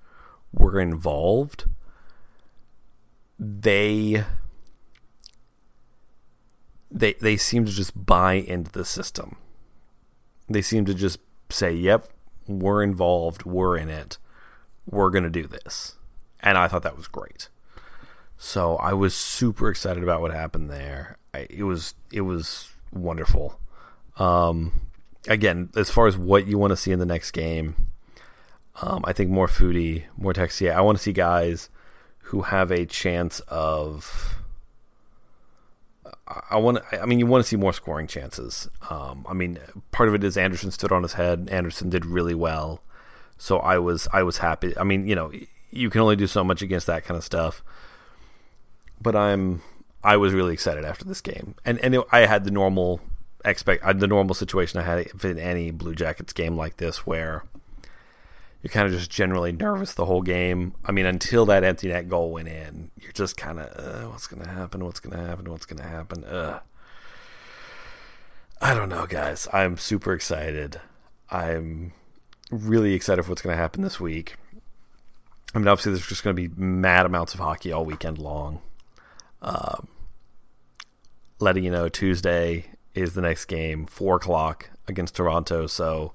were 0.53 0.79
involved, 0.79 1.65
they 3.37 4.23
they 6.89 7.13
they 7.13 7.35
seem 7.35 7.65
to 7.65 7.71
just 7.71 8.05
buy 8.05 8.33
into 8.33 8.71
the 8.71 8.85
system. 8.85 9.35
They 10.49 10.61
seem 10.61 10.85
to 10.85 10.93
just 10.93 11.19
say, 11.49 11.73
"Yep, 11.73 12.07
we're 12.47 12.81
involved. 12.81 13.43
We're 13.43 13.77
in 13.77 13.89
it." 13.89 14.17
We're 14.89 15.09
going 15.09 15.23
to 15.23 15.29
do 15.29 15.47
this. 15.47 15.95
And 16.39 16.57
I 16.57 16.67
thought 16.67 16.83
that 16.83 16.97
was 16.97 17.07
great. 17.07 17.49
So 18.37 18.75
I 18.77 18.93
was 18.93 19.15
super 19.15 19.69
excited 19.69 20.03
about 20.03 20.21
what 20.21 20.31
happened 20.31 20.69
there. 20.69 21.17
I, 21.33 21.47
it 21.49 21.63
was 21.63 21.95
it 22.11 22.21
was 22.21 22.69
wonderful. 22.91 23.59
Um, 24.17 24.73
again, 25.27 25.69
as 25.75 25.89
far 25.89 26.07
as 26.07 26.17
what 26.17 26.47
you 26.47 26.57
want 26.57 26.71
to 26.71 26.77
see 26.77 26.91
in 26.91 26.99
the 26.99 27.05
next 27.05 27.31
game, 27.31 27.75
um, 28.81 29.03
I 29.05 29.13
think 29.13 29.31
more 29.31 29.47
Foudy, 29.47 30.03
more 30.15 30.33
Texier. 30.33 30.73
I 30.73 30.81
want 30.81 30.97
to 30.97 31.03
see 31.03 31.13
guys 31.13 31.69
who 32.19 32.43
have 32.43 32.71
a 32.71 32.85
chance 32.85 33.39
of. 33.47 34.35
I 36.49 36.57
want. 36.57 36.79
I 36.91 37.05
mean, 37.05 37.19
you 37.19 37.25
want 37.25 37.43
to 37.43 37.47
see 37.47 37.55
more 37.55 37.73
scoring 37.73 38.05
chances. 38.07 38.69
Um, 38.89 39.25
I 39.27 39.33
mean, 39.33 39.59
part 39.91 40.09
of 40.09 40.15
it 40.15 40.23
is 40.23 40.37
Andersen 40.37 40.71
stood 40.71 40.91
on 40.91 41.03
his 41.03 41.13
head. 41.13 41.47
Andersen 41.51 41.89
did 41.89 42.05
really 42.05 42.35
well. 42.35 42.81
So 43.37 43.59
I 43.59 43.77
was 43.77 44.07
I 44.11 44.23
was 44.23 44.37
happy. 44.37 44.77
I 44.77 44.83
mean, 44.83 45.07
you 45.07 45.15
know, 45.15 45.31
you 45.71 45.89
can 45.89 46.01
only 46.01 46.15
do 46.15 46.27
so 46.27 46.43
much 46.43 46.61
against 46.61 46.87
that 46.87 47.05
kind 47.05 47.17
of 47.17 47.23
stuff. 47.23 47.63
But 49.01 49.15
I'm 49.15 49.61
I 50.03 50.17
was 50.17 50.33
really 50.33 50.53
excited 50.53 50.85
after 50.85 51.05
this 51.05 51.21
game, 51.21 51.55
and 51.65 51.79
and 51.79 51.95
it, 51.95 52.03
I 52.11 52.19
had 52.19 52.43
the 52.43 52.51
normal 52.51 53.01
expect 53.45 53.83
the 53.99 54.07
normal 54.07 54.35
situation 54.35 54.79
I 54.79 54.83
had 54.83 55.07
in 55.23 55.37
any 55.39 55.71
Blue 55.71 55.95
Jackets 55.95 56.33
game 56.33 56.57
like 56.57 56.77
this 56.77 57.05
where 57.05 57.43
you're 58.61 58.71
kind 58.71 58.87
of 58.87 58.93
just 58.93 59.11
generally 59.11 59.51
nervous 59.51 59.93
the 59.93 60.05
whole 60.05 60.21
game. 60.23 60.73
I 60.83 60.91
mean, 60.91 61.05
until 61.05 61.45
that 61.45 61.63
empty 61.63 61.89
net 61.89 62.09
goal 62.09 62.31
went 62.31 62.47
in, 62.47 62.89
you're 62.99 63.11
just 63.11 63.37
kind 63.37 63.59
of, 63.59 63.67
uh, 63.77 64.09
what's 64.09 64.25
going 64.25 64.43
to 64.43 64.49
happen? 64.49 64.83
What's 64.83 64.99
going 64.99 65.15
to 65.15 65.23
happen? 65.23 65.49
What's 65.49 65.67
going 65.67 65.81
to 65.81 65.87
happen? 65.87 66.23
Uh. 66.23 66.59
I 68.59 68.73
don't 68.73 68.89
know, 68.89 69.05
guys. 69.05 69.47
I'm 69.53 69.77
super 69.77 70.13
excited. 70.13 70.81
I'm 71.29 71.93
really 72.51 72.93
excited 72.93 73.23
for 73.23 73.31
what's 73.31 73.41
going 73.41 73.55
to 73.55 73.61
happen 73.61 73.81
this 73.81 73.99
week. 73.99 74.35
I 75.53 75.59
mean, 75.59 75.67
obviously, 75.67 75.93
there's 75.93 76.07
just 76.07 76.23
going 76.23 76.35
to 76.35 76.49
be 76.49 76.53
mad 76.61 77.05
amounts 77.05 77.33
of 77.33 77.39
hockey 77.39 77.71
all 77.71 77.85
weekend 77.85 78.17
long. 78.17 78.61
Um, 79.41 79.87
letting 81.39 81.63
you 81.63 81.71
know, 81.71 81.89
Tuesday 81.89 82.65
is 82.93 83.13
the 83.13 83.21
next 83.21 83.45
game, 83.45 83.85
four 83.85 84.17
o'clock 84.17 84.69
against 84.87 85.15
Toronto. 85.15 85.67
So, 85.67 86.13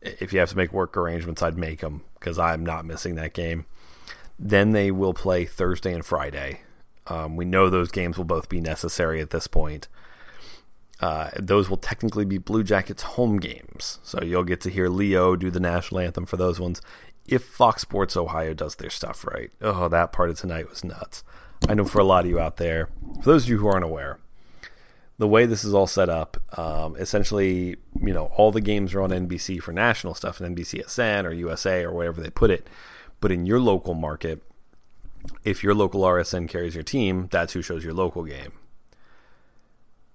if 0.00 0.32
you 0.32 0.38
have 0.40 0.50
to 0.50 0.56
make 0.56 0.72
work 0.72 0.96
arrangements, 0.96 1.42
I'd 1.42 1.58
make 1.58 1.80
them 1.80 2.02
because 2.18 2.38
I'm 2.38 2.64
not 2.64 2.84
missing 2.84 3.14
that 3.16 3.34
game. 3.34 3.66
Then 4.38 4.72
they 4.72 4.90
will 4.90 5.14
play 5.14 5.44
Thursday 5.44 5.92
and 5.92 6.04
Friday. 6.04 6.62
Um, 7.06 7.36
we 7.36 7.44
know 7.44 7.68
those 7.68 7.90
games 7.90 8.16
will 8.16 8.24
both 8.24 8.48
be 8.48 8.60
necessary 8.60 9.20
at 9.20 9.30
this 9.30 9.46
point. 9.46 9.88
Uh, 11.02 11.30
those 11.36 11.68
will 11.68 11.76
technically 11.76 12.24
be 12.24 12.38
Blue 12.38 12.62
Jackets 12.62 13.02
home 13.02 13.38
games. 13.38 13.98
So 14.04 14.22
you'll 14.22 14.44
get 14.44 14.60
to 14.60 14.70
hear 14.70 14.88
Leo 14.88 15.34
do 15.34 15.50
the 15.50 15.58
national 15.58 16.00
anthem 16.00 16.26
for 16.26 16.36
those 16.36 16.60
ones 16.60 16.80
if 17.26 17.44
Fox 17.44 17.82
Sports 17.82 18.16
Ohio 18.16 18.54
does 18.54 18.76
their 18.76 18.90
stuff 18.90 19.26
right. 19.26 19.50
Oh, 19.60 19.88
that 19.88 20.12
part 20.12 20.30
of 20.30 20.38
tonight 20.38 20.70
was 20.70 20.84
nuts. 20.84 21.24
I 21.68 21.74
know 21.74 21.84
for 21.84 22.00
a 22.00 22.04
lot 22.04 22.24
of 22.24 22.30
you 22.30 22.38
out 22.38 22.56
there, 22.56 22.88
for 23.16 23.24
those 23.24 23.44
of 23.44 23.50
you 23.50 23.58
who 23.58 23.66
aren't 23.66 23.84
aware, 23.84 24.18
the 25.18 25.28
way 25.28 25.44
this 25.44 25.64
is 25.64 25.74
all 25.74 25.86
set 25.86 26.08
up, 26.08 26.36
um, 26.58 26.96
essentially, 26.96 27.76
you 28.00 28.12
know, 28.12 28.26
all 28.36 28.50
the 28.50 28.60
games 28.60 28.94
are 28.94 29.02
on 29.02 29.10
NBC 29.10 29.60
for 29.60 29.72
national 29.72 30.14
stuff 30.14 30.40
and 30.40 30.56
NBCSN 30.56 31.24
or 31.24 31.32
USA 31.32 31.84
or 31.84 31.92
wherever 31.92 32.20
they 32.20 32.30
put 32.30 32.50
it. 32.50 32.66
But 33.20 33.30
in 33.30 33.46
your 33.46 33.60
local 33.60 33.94
market, 33.94 34.42
if 35.44 35.62
your 35.62 35.74
local 35.74 36.02
RSN 36.02 36.48
carries 36.48 36.74
your 36.74 36.82
team, 36.82 37.28
that's 37.30 37.52
who 37.52 37.62
shows 37.62 37.84
your 37.84 37.94
local 37.94 38.24
game 38.24 38.52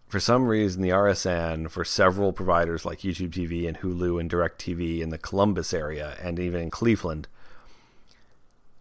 for 0.08 0.20
some 0.20 0.48
reason, 0.48 0.82
the 0.82 0.90
RSN 0.90 1.70
for 1.70 1.84
several 1.84 2.32
providers 2.32 2.86
like 2.86 3.00
YouTube 3.00 3.32
TV 3.32 3.68
and 3.68 3.80
Hulu 3.80 4.20
and 4.20 4.30
DirecTV 4.30 5.02
in 5.02 5.10
the 5.10 5.18
Columbus 5.18 5.74
area 5.74 6.16
and 6.22 6.40
even 6.40 6.62
in 6.62 6.70
Cleveland, 6.70 7.28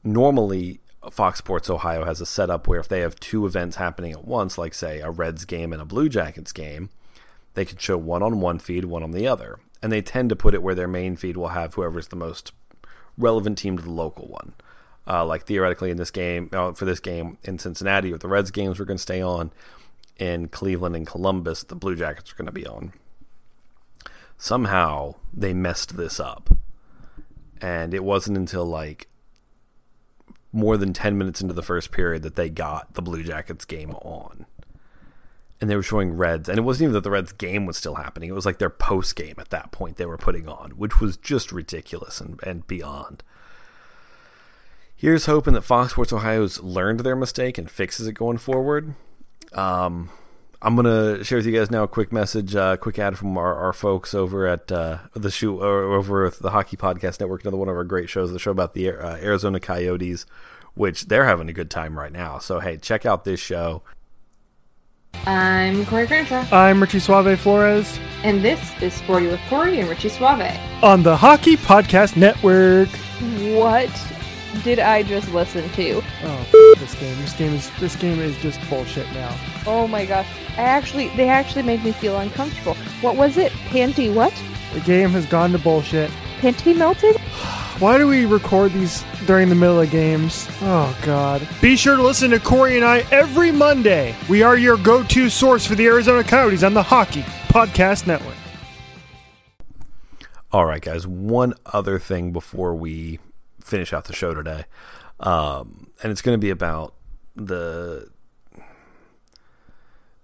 normally 0.05 0.81
Fox 1.11 1.39
Sports 1.39 1.69
Ohio 1.69 2.05
has 2.05 2.21
a 2.21 2.27
setup 2.27 2.69
where 2.69 2.81
if 2.81 2.89
they 2.89 3.01
have 3.01 3.19
two 3.19 3.45
events 3.45 3.77
happening 3.77 4.13
at 4.13 4.25
once, 4.25 4.57
like 4.57 4.73
say 4.73 5.01
a 5.01 5.11
Reds 5.11 5.45
game 5.45 5.73
and 5.73 5.83
a 5.83 5.87
Blue 5.87 6.09
Jackets 6.09 6.53
game, 6.53 6.91
they 7.55 7.65
can 7.65 7.79
show 7.79 7.97
one 7.97 8.23
on 8.23 8.41
one 8.41 8.59
feed, 8.59 8.85
one 8.85 9.03
on 9.03 9.11
the 9.13 9.27
other. 9.27 9.59
And 9.83 9.93
they 9.93 10.03
tend 10.03 10.31
to 10.31 10.37
put 10.37 10.55
it 10.55 10.63
where 10.63 10.75
their 10.75 10.89
main 10.89 11.17
feed 11.17 11.37
will 11.37 11.49
have 11.49 11.75
whoever's 11.75 12.09
the 12.09 12.17
most 12.17 12.53
relevant 13.19 13.59
team 13.59 13.77
to 13.77 13.83
the 13.83 13.91
local 13.91 14.27
one. 14.27 14.55
Uh, 15.09 15.25
like 15.25 15.45
theoretically 15.45 15.91
in 15.91 15.97
this 15.97 16.11
game, 16.11 16.51
uh, 16.53 16.73
for 16.73 16.85
this 16.85 16.99
game 16.99 17.39
in 17.45 17.59
Cincinnati, 17.59 18.13
or 18.13 18.19
the 18.19 18.29
Reds 18.29 18.51
games, 18.51 18.79
we're 18.79 18.85
going 18.85 18.97
to 18.97 19.03
stay 19.03 19.23
on 19.23 19.53
in 20.19 20.49
Cleveland 20.49 20.97
and 20.97 21.07
Columbus, 21.07 21.63
the 21.63 21.75
Blue 21.75 21.97
Jackets 21.97 22.33
are 22.33 22.37
going 22.37 22.47
to 22.47 22.53
be 22.53 22.67
on. 22.67 22.93
Somehow 24.39 25.15
they 25.33 25.55
messed 25.55 25.97
this 25.97 26.21
up. 26.21 26.51
And 27.61 27.95
it 27.95 28.05
wasn't 28.05 28.37
until 28.37 28.67
like 28.67 29.09
more 30.53 30.77
than 30.77 30.93
10 30.93 31.17
minutes 31.19 31.41
into 31.41 31.55
the 31.55 31.63
first 31.63 31.91
period 31.91 32.23
that 32.23 32.37
they 32.37 32.49
got 32.49 32.95
the 32.95 33.03
Blue 33.03 33.23
Jackets 33.23 33.65
game 33.65 33.93
on. 33.97 34.47
And 35.61 35.71
they 35.71 35.77
were 35.77 35.83
showing 35.83 36.17
Reds. 36.17 36.49
And 36.49 36.59
it 36.59 36.63
wasn't 36.63 36.85
even 36.85 36.95
that 36.95 37.01
the 37.05 37.11
Reds 37.11 37.33
game 37.33 37.65
was 37.65 37.79
still 37.79 37.95
happening. 37.95 38.29
It 38.29 38.35
was 38.35 38.47
like 38.47 38.59
their 38.59 38.71
post 38.71 39.17
game 39.17 39.37
at 39.39 39.49
that 39.51 39.73
point 39.73 39.97
they 39.97 40.07
were 40.07 40.19
putting 40.19 40.49
on, 40.49 40.73
which 40.73 41.01
was 41.01 41.17
just 41.17 41.51
ridiculous 41.51 42.21
and, 42.21 42.39
and 42.43 42.67
beyond. 42.67 43.23
Here's 44.95 45.27
hoping 45.27 45.55
that 45.55 45.63
Fox 45.63 45.93
Sports 45.93 46.13
Ohio's 46.13 46.63
learned 46.63 47.01
their 47.01 47.17
mistake 47.17 47.59
and 47.59 47.71
fixes 47.71 48.07
it 48.07 48.13
going 48.13 48.39
forward. 48.39 48.95
Um, 49.53 50.11
I'm 50.63 50.75
gonna 50.75 51.23
share 51.23 51.39
with 51.39 51.47
you 51.47 51.53
guys 51.53 51.71
now 51.71 51.83
a 51.83 51.89
quick 51.89 52.13
message, 52.13 52.57
uh, 52.57 52.77
quick 52.77 52.99
ad 52.99 53.19
from 53.19 53.37
our, 53.37 53.55
our 53.55 53.73
folks 53.73 54.15
over 54.15 54.47
at 54.47 54.73
uh, 54.73 54.99
the 55.15 55.31
show 55.31 55.61
over 55.61 56.27
at 56.27 56.35
the 56.35 56.51
Hockey 56.51 56.77
Podcast 56.77 57.21
Network. 57.21 57.43
Another 57.43 57.57
one 57.57 57.69
of 57.69 57.77
our 57.77 57.85
great 57.85 58.09
shows, 58.09 58.33
the 58.33 58.39
show 58.39 58.51
about 58.51 58.75
the 58.75 58.91
uh, 58.91 59.17
Arizona 59.17 59.61
Coyotes, 59.61 60.27
which 60.75 61.07
they're 61.07 61.27
having 61.27 61.49
a 61.49 61.53
good 61.53 61.71
time 61.71 61.99
right 61.99 62.13
now. 62.13 62.39
So 62.39 62.61
hey, 62.61 62.79
check 62.79 63.05
out 63.07 63.25
this 63.25 63.41
show. 63.41 63.83
I'm 65.25 65.87
Corey 65.87 66.07
Crenshaw. 66.07 66.45
I'm 66.53 66.81
Richie 66.81 66.99
Suave 67.01 67.39
Flores. 67.41 67.99
And 68.23 68.45
this 68.45 68.61
is 68.81 68.95
Sporty 68.95 69.27
with 69.27 69.41
Corey 69.49 69.81
and 69.81 69.89
Richie 69.89 70.09
Suave. 70.09 70.59
On 70.83 71.03
the 71.03 71.17
Hockey 71.17 71.57
Podcast 71.57 72.17
Network. 72.17 72.89
What 73.57 73.91
did 74.63 74.79
I 74.79 75.03
just 75.03 75.31
listen 75.33 75.69
to? 75.71 76.03
Oh, 76.23 76.75
this 76.79 76.95
game. 76.95 77.17
This 77.21 77.33
game 77.35 77.55
is 77.55 77.71
this 77.79 77.97
game 77.97 78.21
is 78.21 78.37
just 78.39 78.61
bullshit 78.69 79.11
now. 79.13 79.37
Oh 79.67 79.87
my 79.87 80.05
gosh. 80.05 80.27
I 80.57 80.63
actually 80.63 81.09
they 81.11 81.29
actually 81.29 81.63
make 81.63 81.83
me 81.85 81.93
feel 81.93 82.19
uncomfortable. 82.19 82.75
What 83.01 83.17
was 83.17 83.37
it? 83.37 83.53
Panty 83.71 84.13
what? 84.13 84.33
The 84.75 84.81
game 84.81 85.11
has 85.11 85.27
gone 85.27 85.53
to 85.53 85.59
bullshit. 85.59 86.11
Panty 86.41 86.77
melted? 86.77 87.17
Why 87.79 87.99
do 87.99 88.07
we 88.07 88.25
record 88.25 88.73
these 88.73 89.05
during 89.27 89.51
the 89.51 89.55
middle 89.55 89.81
of 89.81 89.91
games? 89.91 90.49
Oh 90.63 90.97
god. 91.03 91.47
Be 91.61 91.77
sure 91.77 91.97
to 91.97 92.03
listen 92.03 92.31
to 92.31 92.41
Corey 92.41 92.77
and 92.77 92.85
I 92.85 93.01
every 93.11 93.53
Monday. 93.53 94.15
We 94.29 94.43
are 94.43 94.57
your 94.57 94.79
go-to 94.79 95.29
source 95.29 95.67
for 95.67 95.75
the 95.75 95.87
Arizona 95.87 96.25
Coyotes 96.25 96.63
on 96.63 96.73
the 96.73 96.83
Hockey 96.83 97.23
Podcast 97.49 98.07
Network. 98.07 98.35
All 100.53 100.65
right, 100.65 100.81
guys. 100.81 101.07
One 101.07 101.53
other 101.67 101.99
thing 101.99 102.33
before 102.33 102.75
we 102.75 103.19
finish 103.67 103.93
out 103.93 104.05
the 104.05 104.13
show 104.13 104.33
today, 104.33 104.65
um, 105.21 105.89
and 106.03 106.13
it's 106.13 106.23
going 106.23 106.35
to 106.35 106.41
be 106.41 106.51
about 106.51 106.95
the. 107.35 108.09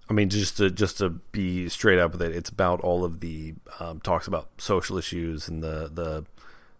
I 0.09 0.13
mean, 0.13 0.29
just 0.29 0.57
to 0.57 0.69
just 0.69 0.97
to 0.99 1.09
be 1.09 1.69
straight 1.69 1.99
up 1.99 2.11
with 2.11 2.21
it, 2.21 2.35
it's 2.35 2.49
about 2.49 2.81
all 2.81 3.03
of 3.03 3.19
the 3.19 3.55
um, 3.79 3.99
talks 4.01 4.27
about 4.27 4.49
social 4.57 4.97
issues 4.97 5.47
and 5.47 5.63
the 5.63 5.89
the 5.91 6.25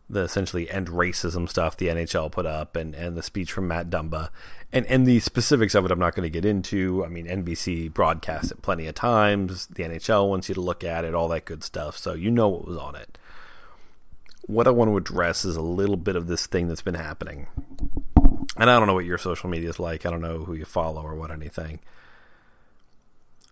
the 0.10 0.22
essentially 0.22 0.70
end 0.70 0.90
racism 0.90 1.50
stuff 1.50 1.78
the 1.78 1.88
NHL 1.88 2.32
put 2.32 2.46
up, 2.46 2.76
and, 2.76 2.94
and 2.94 3.16
the 3.16 3.24
speech 3.24 3.52
from 3.52 3.68
Matt 3.68 3.90
Dumba, 3.90 4.30
and 4.72 4.86
and 4.88 5.06
the 5.06 5.20
specifics 5.20 5.76
of 5.76 5.86
it. 5.86 5.92
I'm 5.92 6.00
not 6.00 6.16
going 6.16 6.26
to 6.26 6.30
get 6.30 6.46
into. 6.46 7.04
I 7.06 7.10
mean, 7.10 7.26
NBC 7.26 7.94
broadcast 7.94 8.52
it 8.52 8.62
plenty 8.62 8.88
of 8.88 8.96
times. 8.96 9.68
The 9.68 9.84
NHL 9.84 10.30
wants 10.30 10.50
you 10.50 10.56
to 10.56 10.62
look 10.62 10.84
at 10.84 11.06
it, 11.06 11.16
all 11.16 11.30
that 11.30 11.46
good 11.46 11.64
stuff. 11.64 11.98
So 11.98 12.14
you 12.14 12.30
know 12.30 12.50
what 12.50 12.68
was 12.68 12.78
on 12.78 12.96
it 12.96 13.18
what 14.46 14.68
I 14.68 14.72
want 14.72 14.90
to 14.90 14.98
address 14.98 15.46
is 15.46 15.56
a 15.56 15.62
little 15.62 15.96
bit 15.96 16.16
of 16.16 16.28
this 16.28 16.48
thing 16.48 16.68
that's 16.68 16.82
been 16.82 16.96
happening. 16.96 17.48
And 18.58 18.70
I 18.70 18.78
don't 18.78 18.88
know 18.88 18.94
what 18.94 19.06
your 19.06 19.18
social 19.18 19.50
media 19.50 19.70
is 19.70 19.80
like. 19.80 20.06
I 20.06 20.12
don't 20.12 20.22
know 20.22 20.40
who 20.40 20.54
you 20.54 20.66
follow 20.66 21.02
or 21.02 21.16
what 21.16 21.32
anything. 21.32 21.80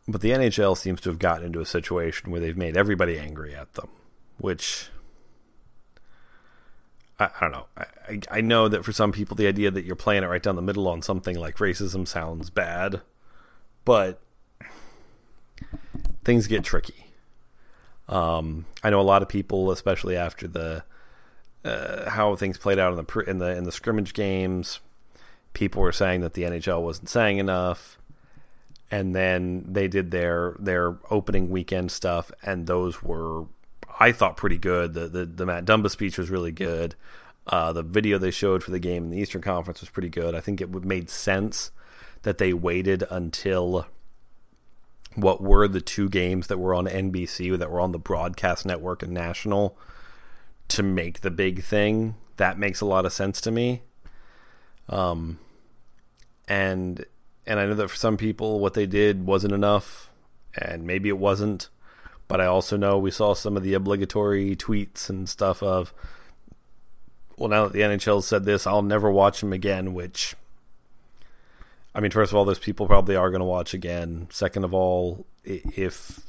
But 0.07 0.21
the 0.21 0.31
NHL 0.31 0.77
seems 0.77 1.01
to 1.01 1.09
have 1.09 1.19
gotten 1.19 1.45
into 1.45 1.61
a 1.61 1.65
situation 1.65 2.31
where 2.31 2.41
they've 2.41 2.57
made 2.57 2.75
everybody 2.75 3.17
angry 3.17 3.55
at 3.55 3.73
them, 3.73 3.89
which 4.37 4.89
I, 7.19 7.25
I 7.25 7.39
don't 7.39 7.51
know. 7.51 7.65
I, 7.77 8.19
I 8.29 8.41
know 8.41 8.67
that 8.67 8.83
for 8.83 8.91
some 8.91 9.11
people, 9.11 9.35
the 9.35 9.47
idea 9.47 9.71
that 9.71 9.85
you're 9.85 9.95
playing 9.95 10.23
it 10.23 10.27
right 10.27 10.43
down 10.43 10.55
the 10.55 10.61
middle 10.61 10.87
on 10.87 11.01
something 11.01 11.37
like 11.37 11.57
racism 11.57 12.07
sounds 12.07 12.49
bad, 12.49 13.01
but 13.85 14.21
things 16.23 16.47
get 16.47 16.63
tricky. 16.63 17.10
Um, 18.11 18.65
I 18.83 18.89
know 18.89 18.99
a 18.99 19.03
lot 19.03 19.21
of 19.21 19.29
people, 19.29 19.71
especially 19.71 20.17
after 20.17 20.47
the 20.47 20.83
uh, 21.63 22.09
how 22.09 22.35
things 22.35 22.57
played 22.57 22.77
out 22.77 22.97
in 22.97 23.03
the 23.03 23.19
in 23.29 23.37
the 23.37 23.55
in 23.55 23.63
the 23.63 23.71
scrimmage 23.71 24.13
games, 24.13 24.79
people 25.53 25.81
were 25.81 25.91
saying 25.91 26.21
that 26.21 26.33
the 26.33 26.43
NHL 26.43 26.81
wasn't 26.81 27.09
saying 27.09 27.37
enough, 27.37 27.97
and 28.91 29.15
then 29.15 29.65
they 29.67 29.87
did 29.87 30.11
their 30.11 30.55
their 30.59 30.97
opening 31.09 31.49
weekend 31.49 31.91
stuff, 31.91 32.31
and 32.43 32.67
those 32.67 33.01
were 33.01 33.45
I 33.99 34.11
thought 34.11 34.37
pretty 34.37 34.57
good. 34.57 34.93
The 34.93 35.07
the, 35.07 35.25
the 35.25 35.45
Matt 35.45 35.65
Dumba 35.65 35.89
speech 35.89 36.17
was 36.17 36.29
really 36.29 36.51
good. 36.51 36.95
Uh, 37.47 37.73
the 37.73 37.83
video 37.83 38.17
they 38.17 38.31
showed 38.31 38.63
for 38.63 38.71
the 38.71 38.79
game 38.79 39.05
in 39.05 39.09
the 39.09 39.17
Eastern 39.17 39.41
Conference 39.41 39.81
was 39.81 39.89
pretty 39.89 40.09
good. 40.09 40.35
I 40.35 40.41
think 40.41 40.61
it 40.61 40.69
made 40.69 41.09
sense 41.09 41.71
that 42.23 42.37
they 42.37 42.53
waited 42.53 43.03
until 43.09 43.87
what 45.15 45.41
were 45.41 45.67
the 45.67 45.81
two 45.81 46.09
games 46.09 46.47
that 46.47 46.57
were 46.57 46.73
on 46.73 46.87
NBC 46.87 47.57
that 47.57 47.71
were 47.71 47.81
on 47.81 47.91
the 47.91 47.99
broadcast 47.99 48.65
network 48.65 49.03
and 49.03 49.11
national 49.11 49.77
to 50.69 50.83
make 50.83 51.21
the 51.21 51.31
big 51.31 51.63
thing. 51.63 52.15
That 52.37 52.57
makes 52.57 52.81
a 52.81 52.85
lot 52.85 53.05
of 53.05 53.13
sense 53.13 53.41
to 53.41 53.51
me. 53.51 53.81
Um, 54.87 55.39
and 56.47 57.05
and 57.45 57.59
I 57.59 57.65
know 57.65 57.73
that 57.73 57.89
for 57.89 57.95
some 57.95 58.17
people, 58.17 58.59
what 58.59 58.73
they 58.73 58.85
did 58.85 59.25
wasn't 59.25 59.53
enough, 59.53 60.11
and 60.55 60.83
maybe 60.83 61.09
it 61.09 61.17
wasn't. 61.17 61.69
But 62.27 62.39
I 62.39 62.45
also 62.45 62.77
know 62.77 62.97
we 62.97 63.11
saw 63.11 63.33
some 63.33 63.57
of 63.57 63.63
the 63.63 63.73
obligatory 63.73 64.55
tweets 64.55 65.09
and 65.09 65.27
stuff 65.27 65.61
of, 65.61 65.93
well, 67.35 67.49
now 67.49 67.63
that 67.65 67.73
the 67.73 67.81
NHL 67.81 68.23
said 68.23 68.45
this, 68.45 68.65
I'll 68.65 68.81
never 68.81 69.11
watch 69.11 69.41
them 69.41 69.51
again. 69.51 69.93
Which, 69.93 70.35
I 71.93 71.99
mean, 71.99 72.11
first 72.11 72.31
of 72.31 72.37
all, 72.37 72.45
those 72.45 72.59
people 72.59 72.87
probably 72.87 73.15
are 73.15 73.29
going 73.29 73.41
to 73.41 73.45
watch 73.45 73.73
again. 73.73 74.27
Second 74.31 74.63
of 74.63 74.73
all, 74.73 75.25
if 75.43 76.21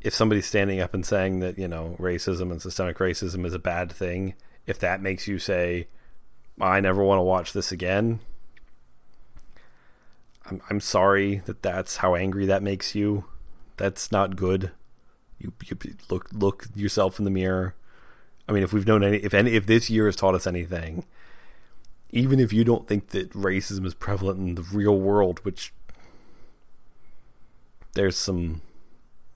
if 0.00 0.14
somebody's 0.14 0.46
standing 0.46 0.80
up 0.80 0.94
and 0.94 1.04
saying 1.06 1.40
that 1.40 1.58
you 1.58 1.68
know 1.68 1.96
racism 1.98 2.50
and 2.50 2.60
systemic 2.60 2.98
racism 2.98 3.46
is 3.46 3.54
a 3.54 3.58
bad 3.58 3.92
thing, 3.92 4.34
if 4.66 4.78
that 4.80 5.00
makes 5.00 5.28
you 5.28 5.38
say, 5.38 5.86
I 6.60 6.80
never 6.80 7.04
want 7.04 7.18
to 7.18 7.22
watch 7.22 7.52
this 7.52 7.70
again, 7.70 8.20
I'm 10.46 10.60
I'm 10.68 10.80
sorry 10.80 11.42
that 11.46 11.62
that's 11.62 11.98
how 11.98 12.14
angry 12.14 12.46
that 12.46 12.62
makes 12.62 12.94
you. 12.94 13.24
That's 13.76 14.10
not 14.10 14.36
good. 14.36 14.72
You, 15.38 15.52
you 15.66 15.76
look 16.10 16.28
look 16.32 16.66
yourself 16.74 17.18
in 17.18 17.24
the 17.24 17.30
mirror. 17.30 17.74
I 18.48 18.52
mean, 18.52 18.62
if 18.62 18.72
we've 18.72 18.86
known 18.86 19.02
any, 19.02 19.18
if 19.18 19.32
any, 19.34 19.52
if 19.52 19.66
this 19.66 19.88
year 19.88 20.06
has 20.06 20.16
taught 20.16 20.34
us 20.34 20.46
anything, 20.46 21.06
even 22.10 22.40
if 22.40 22.52
you 22.52 22.64
don't 22.64 22.86
think 22.86 23.08
that 23.08 23.32
racism 23.32 23.84
is 23.86 23.94
prevalent 23.94 24.38
in 24.38 24.54
the 24.54 24.62
real 24.62 24.98
world, 24.98 25.40
which 25.44 25.72
there's 27.94 28.16
some 28.16 28.62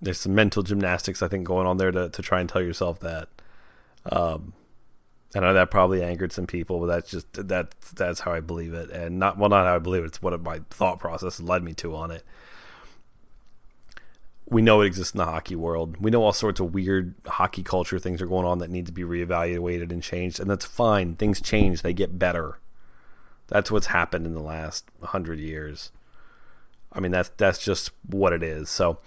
there's 0.00 0.20
some 0.20 0.34
mental 0.34 0.62
gymnastics 0.62 1.22
I 1.22 1.28
think 1.28 1.44
going 1.46 1.66
on 1.66 1.76
there 1.76 1.90
to 1.90 2.08
to 2.08 2.22
try 2.22 2.40
and 2.40 2.48
tell 2.48 2.62
yourself 2.62 3.00
that. 3.00 3.28
Um, 4.10 4.52
I 5.34 5.40
know 5.40 5.52
that 5.52 5.70
probably 5.70 6.02
angered 6.02 6.32
some 6.32 6.46
people, 6.46 6.80
but 6.80 6.86
that's 6.86 7.10
just 7.10 7.48
that 7.48 7.72
that's 7.94 8.20
how 8.20 8.32
I 8.32 8.40
believe 8.40 8.72
it, 8.72 8.90
and 8.90 9.18
not 9.18 9.36
well, 9.36 9.50
not 9.50 9.66
how 9.66 9.76
I 9.76 9.78
believe 9.78 10.04
it. 10.04 10.06
It's 10.06 10.22
what 10.22 10.40
my 10.42 10.60
thought 10.70 10.98
process 10.98 11.40
led 11.40 11.62
me 11.62 11.74
to 11.74 11.94
on 11.94 12.10
it 12.10 12.24
we 14.50 14.62
know 14.62 14.80
it 14.80 14.86
exists 14.86 15.14
in 15.14 15.18
the 15.18 15.24
hockey 15.24 15.56
world. 15.56 15.96
We 15.98 16.10
know 16.10 16.22
all 16.22 16.32
sorts 16.32 16.60
of 16.60 16.72
weird 16.72 17.14
hockey 17.26 17.62
culture 17.62 17.98
things 17.98 18.22
are 18.22 18.26
going 18.26 18.46
on 18.46 18.58
that 18.58 18.70
need 18.70 18.86
to 18.86 18.92
be 18.92 19.02
reevaluated 19.02 19.92
and 19.92 20.02
changed, 20.02 20.40
and 20.40 20.50
that's 20.50 20.64
fine. 20.64 21.16
Things 21.16 21.40
change, 21.40 21.82
they 21.82 21.92
get 21.92 22.18
better. 22.18 22.58
That's 23.48 23.70
what's 23.70 23.88
happened 23.88 24.26
in 24.26 24.34
the 24.34 24.40
last 24.40 24.86
hundred 25.02 25.38
years. 25.38 25.92
I 26.92 27.00
mean, 27.00 27.12
that's 27.12 27.30
that's 27.36 27.58
just 27.58 27.90
what 28.06 28.32
it 28.32 28.42
is. 28.42 28.70
So, 28.70 28.98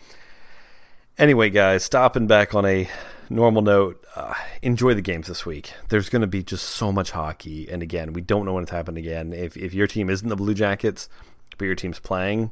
anyway, 1.17 1.49
guys, 1.49 1.83
stopping 1.83 2.27
back 2.27 2.53
on 2.53 2.65
a 2.65 2.87
normal 3.29 3.63
note, 3.63 4.05
uh, 4.15 4.35
enjoy 4.61 4.93
the 4.93 5.01
games 5.01 5.27
this 5.27 5.45
week. 5.45 5.73
There's 5.89 6.09
going 6.09 6.21
to 6.21 6.27
be 6.27 6.43
just 6.43 6.65
so 6.65 6.91
much 6.91 7.11
hockey, 7.11 7.67
and 7.69 7.81
again, 7.81 8.13
we 8.13 8.21
don't 8.21 8.45
know 8.45 8.53
when 8.53 8.63
it's 8.63 8.71
happening 8.71 9.03
again. 9.03 9.33
If 9.33 9.57
if 9.57 9.73
your 9.73 9.87
team 9.87 10.09
isn't 10.09 10.27
the 10.27 10.35
Blue 10.35 10.53
Jackets, 10.53 11.09
but 11.57 11.65
your 11.65 11.75
team's 11.75 11.99
playing, 11.99 12.51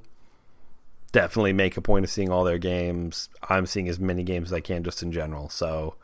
definitely 1.09 1.53
make 1.53 1.77
a 1.77 1.81
point 1.81 2.05
of 2.05 2.11
seeing 2.11 2.31
all 2.31 2.43
their 2.43 2.57
games. 2.57 3.29
I'm 3.47 3.65
seeing 3.65 3.89
as 3.89 3.99
many 3.99 4.23
games 4.23 4.49
as 4.49 4.53
I 4.53 4.59
can 4.59 4.83
just 4.83 5.03
in 5.03 5.11
general. 5.11 5.49
So 5.49 5.95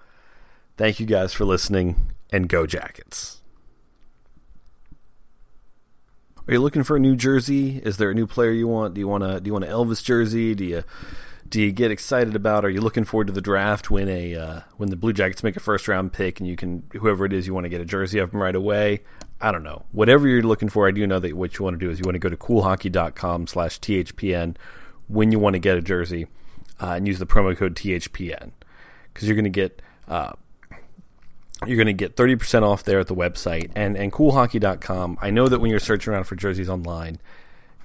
thank 0.78 1.00
you 1.00 1.06
guys 1.06 1.34
for 1.34 1.46
listening 1.46 2.14
and 2.32 2.50
go 2.50 2.66
Jackets. 2.66 3.42
Are 6.48 6.54
you 6.54 6.60
looking 6.60 6.84
for 6.84 6.98
a 6.98 7.00
new 7.00 7.16
jersey? 7.16 7.82
Is 7.84 7.98
there 7.98 8.12
a 8.12 8.14
new 8.14 8.28
player 8.28 8.52
you 8.52 8.68
want? 8.68 8.94
Do 8.94 9.00
you 9.00 9.08
want 9.08 9.24
a 9.24 9.40
do 9.40 9.48
you 9.48 9.54
want 9.54 9.66
an 9.66 9.72
Elvis 9.72 10.04
jersey? 10.04 10.54
Do 10.54 10.64
you 10.64 10.84
do 11.50 11.60
you 11.60 11.72
get 11.72 11.90
excited 11.90 12.36
about? 12.36 12.66
Are 12.66 12.70
you 12.70 12.82
looking 12.82 13.04
forward 13.04 13.28
to 13.28 13.34
the 13.34 13.42
draft 13.42 13.90
when 13.90 14.08
a 14.10 14.36
uh, 14.36 14.60
when 14.78 14.90
the 14.90 14.96
Blue 14.96 15.12
Jackets 15.12 15.44
make 15.44 15.56
a 15.56 15.60
first 15.60 15.88
round 15.88 16.14
pick 16.14 16.40
and 16.40 16.48
you 16.48 16.56
can 16.56 16.84
whoever 16.94 17.26
it 17.26 17.34
is 17.34 17.48
you 17.48 17.54
want 17.56 17.66
to 17.66 17.70
get 17.70 17.82
a 17.82 17.86
jersey 17.86 18.20
of 18.20 18.30
them 18.30 18.42
right 18.42 18.56
away? 18.56 19.02
I 19.42 19.52
don't 19.52 19.64
know. 19.64 19.86
Whatever 19.92 20.28
you're 20.28 20.44
looking 20.44 20.70
for, 20.70 20.88
I 20.88 20.92
do 20.92 21.06
know 21.08 21.20
that 21.20 21.36
what 21.36 21.58
you 21.58 21.66
want 21.66 21.80
to 21.80 21.84
do 21.84 21.90
is 21.90 21.98
you 21.98 22.06
want 22.06 22.16
to 22.16 22.20
go 22.20 22.30
to 22.30 22.38
coolhockey.com 22.38 23.48
slash 23.48 23.80
THPN 23.80 24.56
when 25.08 25.32
you 25.32 25.40
want 25.40 25.54
to 25.54 25.60
get 25.60 25.78
a 25.78 25.82
jersey 25.82 26.28
uh, 26.82 26.92
and 26.92 27.08
use 27.08 27.20
the 27.20 27.26
promo 27.26 27.56
code 27.56 27.76
THPN 27.76 28.52
because 29.14 29.28
you're 29.28 29.36
going 29.36 29.44
to 29.46 29.50
get 29.50 29.82
uh, 30.08 30.34
you're 31.66 31.78
going 31.78 31.88
to 31.88 31.94
get 31.94 32.16
30% 32.16 32.64
off 32.64 32.84
there 32.84 33.00
at 33.00 33.08
the 33.08 33.16
website 33.16 33.72
and 33.76 33.96
and 33.96 34.12
coolhockey.com. 34.12 35.18
I 35.22 35.30
know 35.30 35.48
that 35.48 35.60
when 35.60 35.70
you're 35.72 35.80
searching 35.80 36.14
around 36.14 36.26
for 36.26 36.36
jerseys 36.36 36.70
online, 36.70 37.20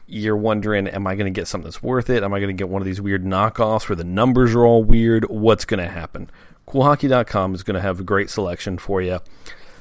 you're 0.06 0.36
wondering, 0.36 0.88
am 0.88 1.06
I 1.06 1.14
going 1.14 1.32
to 1.32 1.40
get 1.40 1.46
something 1.46 1.66
that's 1.66 1.82
worth 1.82 2.10
it? 2.10 2.22
Am 2.22 2.34
I 2.34 2.40
going 2.40 2.54
to 2.54 2.60
get 2.60 2.68
one 2.68 2.82
of 2.82 2.86
these 2.86 3.00
weird 3.00 3.24
knockoffs 3.24 3.88
where 3.88 3.96
the 3.96 4.04
numbers 4.04 4.54
are 4.54 4.66
all 4.66 4.82
weird? 4.82 5.24
What's 5.30 5.64
going 5.64 5.78
to 5.78 5.88
happen? 5.88 6.28
Coolhockey.com 6.66 7.54
is 7.54 7.62
going 7.62 7.74
to 7.74 7.80
have 7.80 8.00
a 8.00 8.04
great 8.04 8.28
selection 8.28 8.76
for 8.76 9.00
you. 9.00 9.20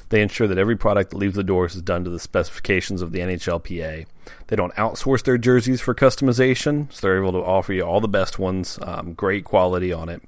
They 0.09 0.21
ensure 0.21 0.47
that 0.47 0.57
every 0.57 0.75
product 0.75 1.11
that 1.11 1.17
leaves 1.17 1.35
the 1.35 1.43
doors 1.43 1.75
is 1.75 1.81
done 1.81 2.03
to 2.03 2.09
the 2.09 2.19
specifications 2.19 3.01
of 3.01 3.11
the 3.11 3.19
NHLPA. 3.19 4.05
They 4.47 4.55
don't 4.55 4.73
outsource 4.75 5.23
their 5.23 5.37
jerseys 5.37 5.81
for 5.81 5.93
customization, 5.93 6.91
so 6.91 7.07
they're 7.07 7.21
able 7.21 7.31
to 7.33 7.45
offer 7.45 7.73
you 7.73 7.83
all 7.83 8.01
the 8.01 8.07
best 8.07 8.39
ones, 8.39 8.79
um, 8.81 9.13
great 9.13 9.43
quality 9.43 9.93
on 9.93 10.09
it. 10.09 10.21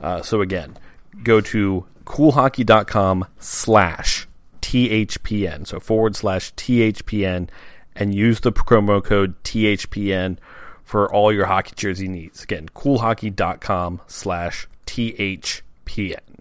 Uh, 0.00 0.22
so 0.22 0.40
again, 0.40 0.76
go 1.22 1.40
to 1.40 1.86
coolhockey.com 2.04 3.26
slash 3.38 4.26
THPN, 4.62 5.66
so 5.66 5.78
forward 5.78 6.16
slash 6.16 6.52
THPN, 6.54 7.48
and 7.94 8.14
use 8.14 8.40
the 8.40 8.52
promo 8.52 9.04
code 9.04 9.42
THPN 9.44 10.38
for 10.82 11.12
all 11.12 11.32
your 11.32 11.46
hockey 11.46 11.72
jersey 11.76 12.08
needs. 12.08 12.42
Again, 12.42 12.68
coolhockey.com 12.74 14.00
slash 14.06 14.66
THPN. 14.86 16.33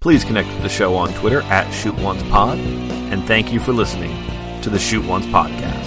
Please 0.00 0.22
connect 0.24 0.48
with 0.50 0.62
the 0.62 0.68
show 0.68 0.94
on 0.94 1.12
Twitter 1.14 1.42
at 1.42 1.66
ShootOncePod, 1.72 2.58
and 3.12 3.26
thank 3.26 3.52
you 3.52 3.58
for 3.58 3.72
listening 3.72 4.16
to 4.62 4.70
the 4.70 4.78
Shoot 4.78 5.04
Once 5.04 5.26
Podcast. 5.26 5.77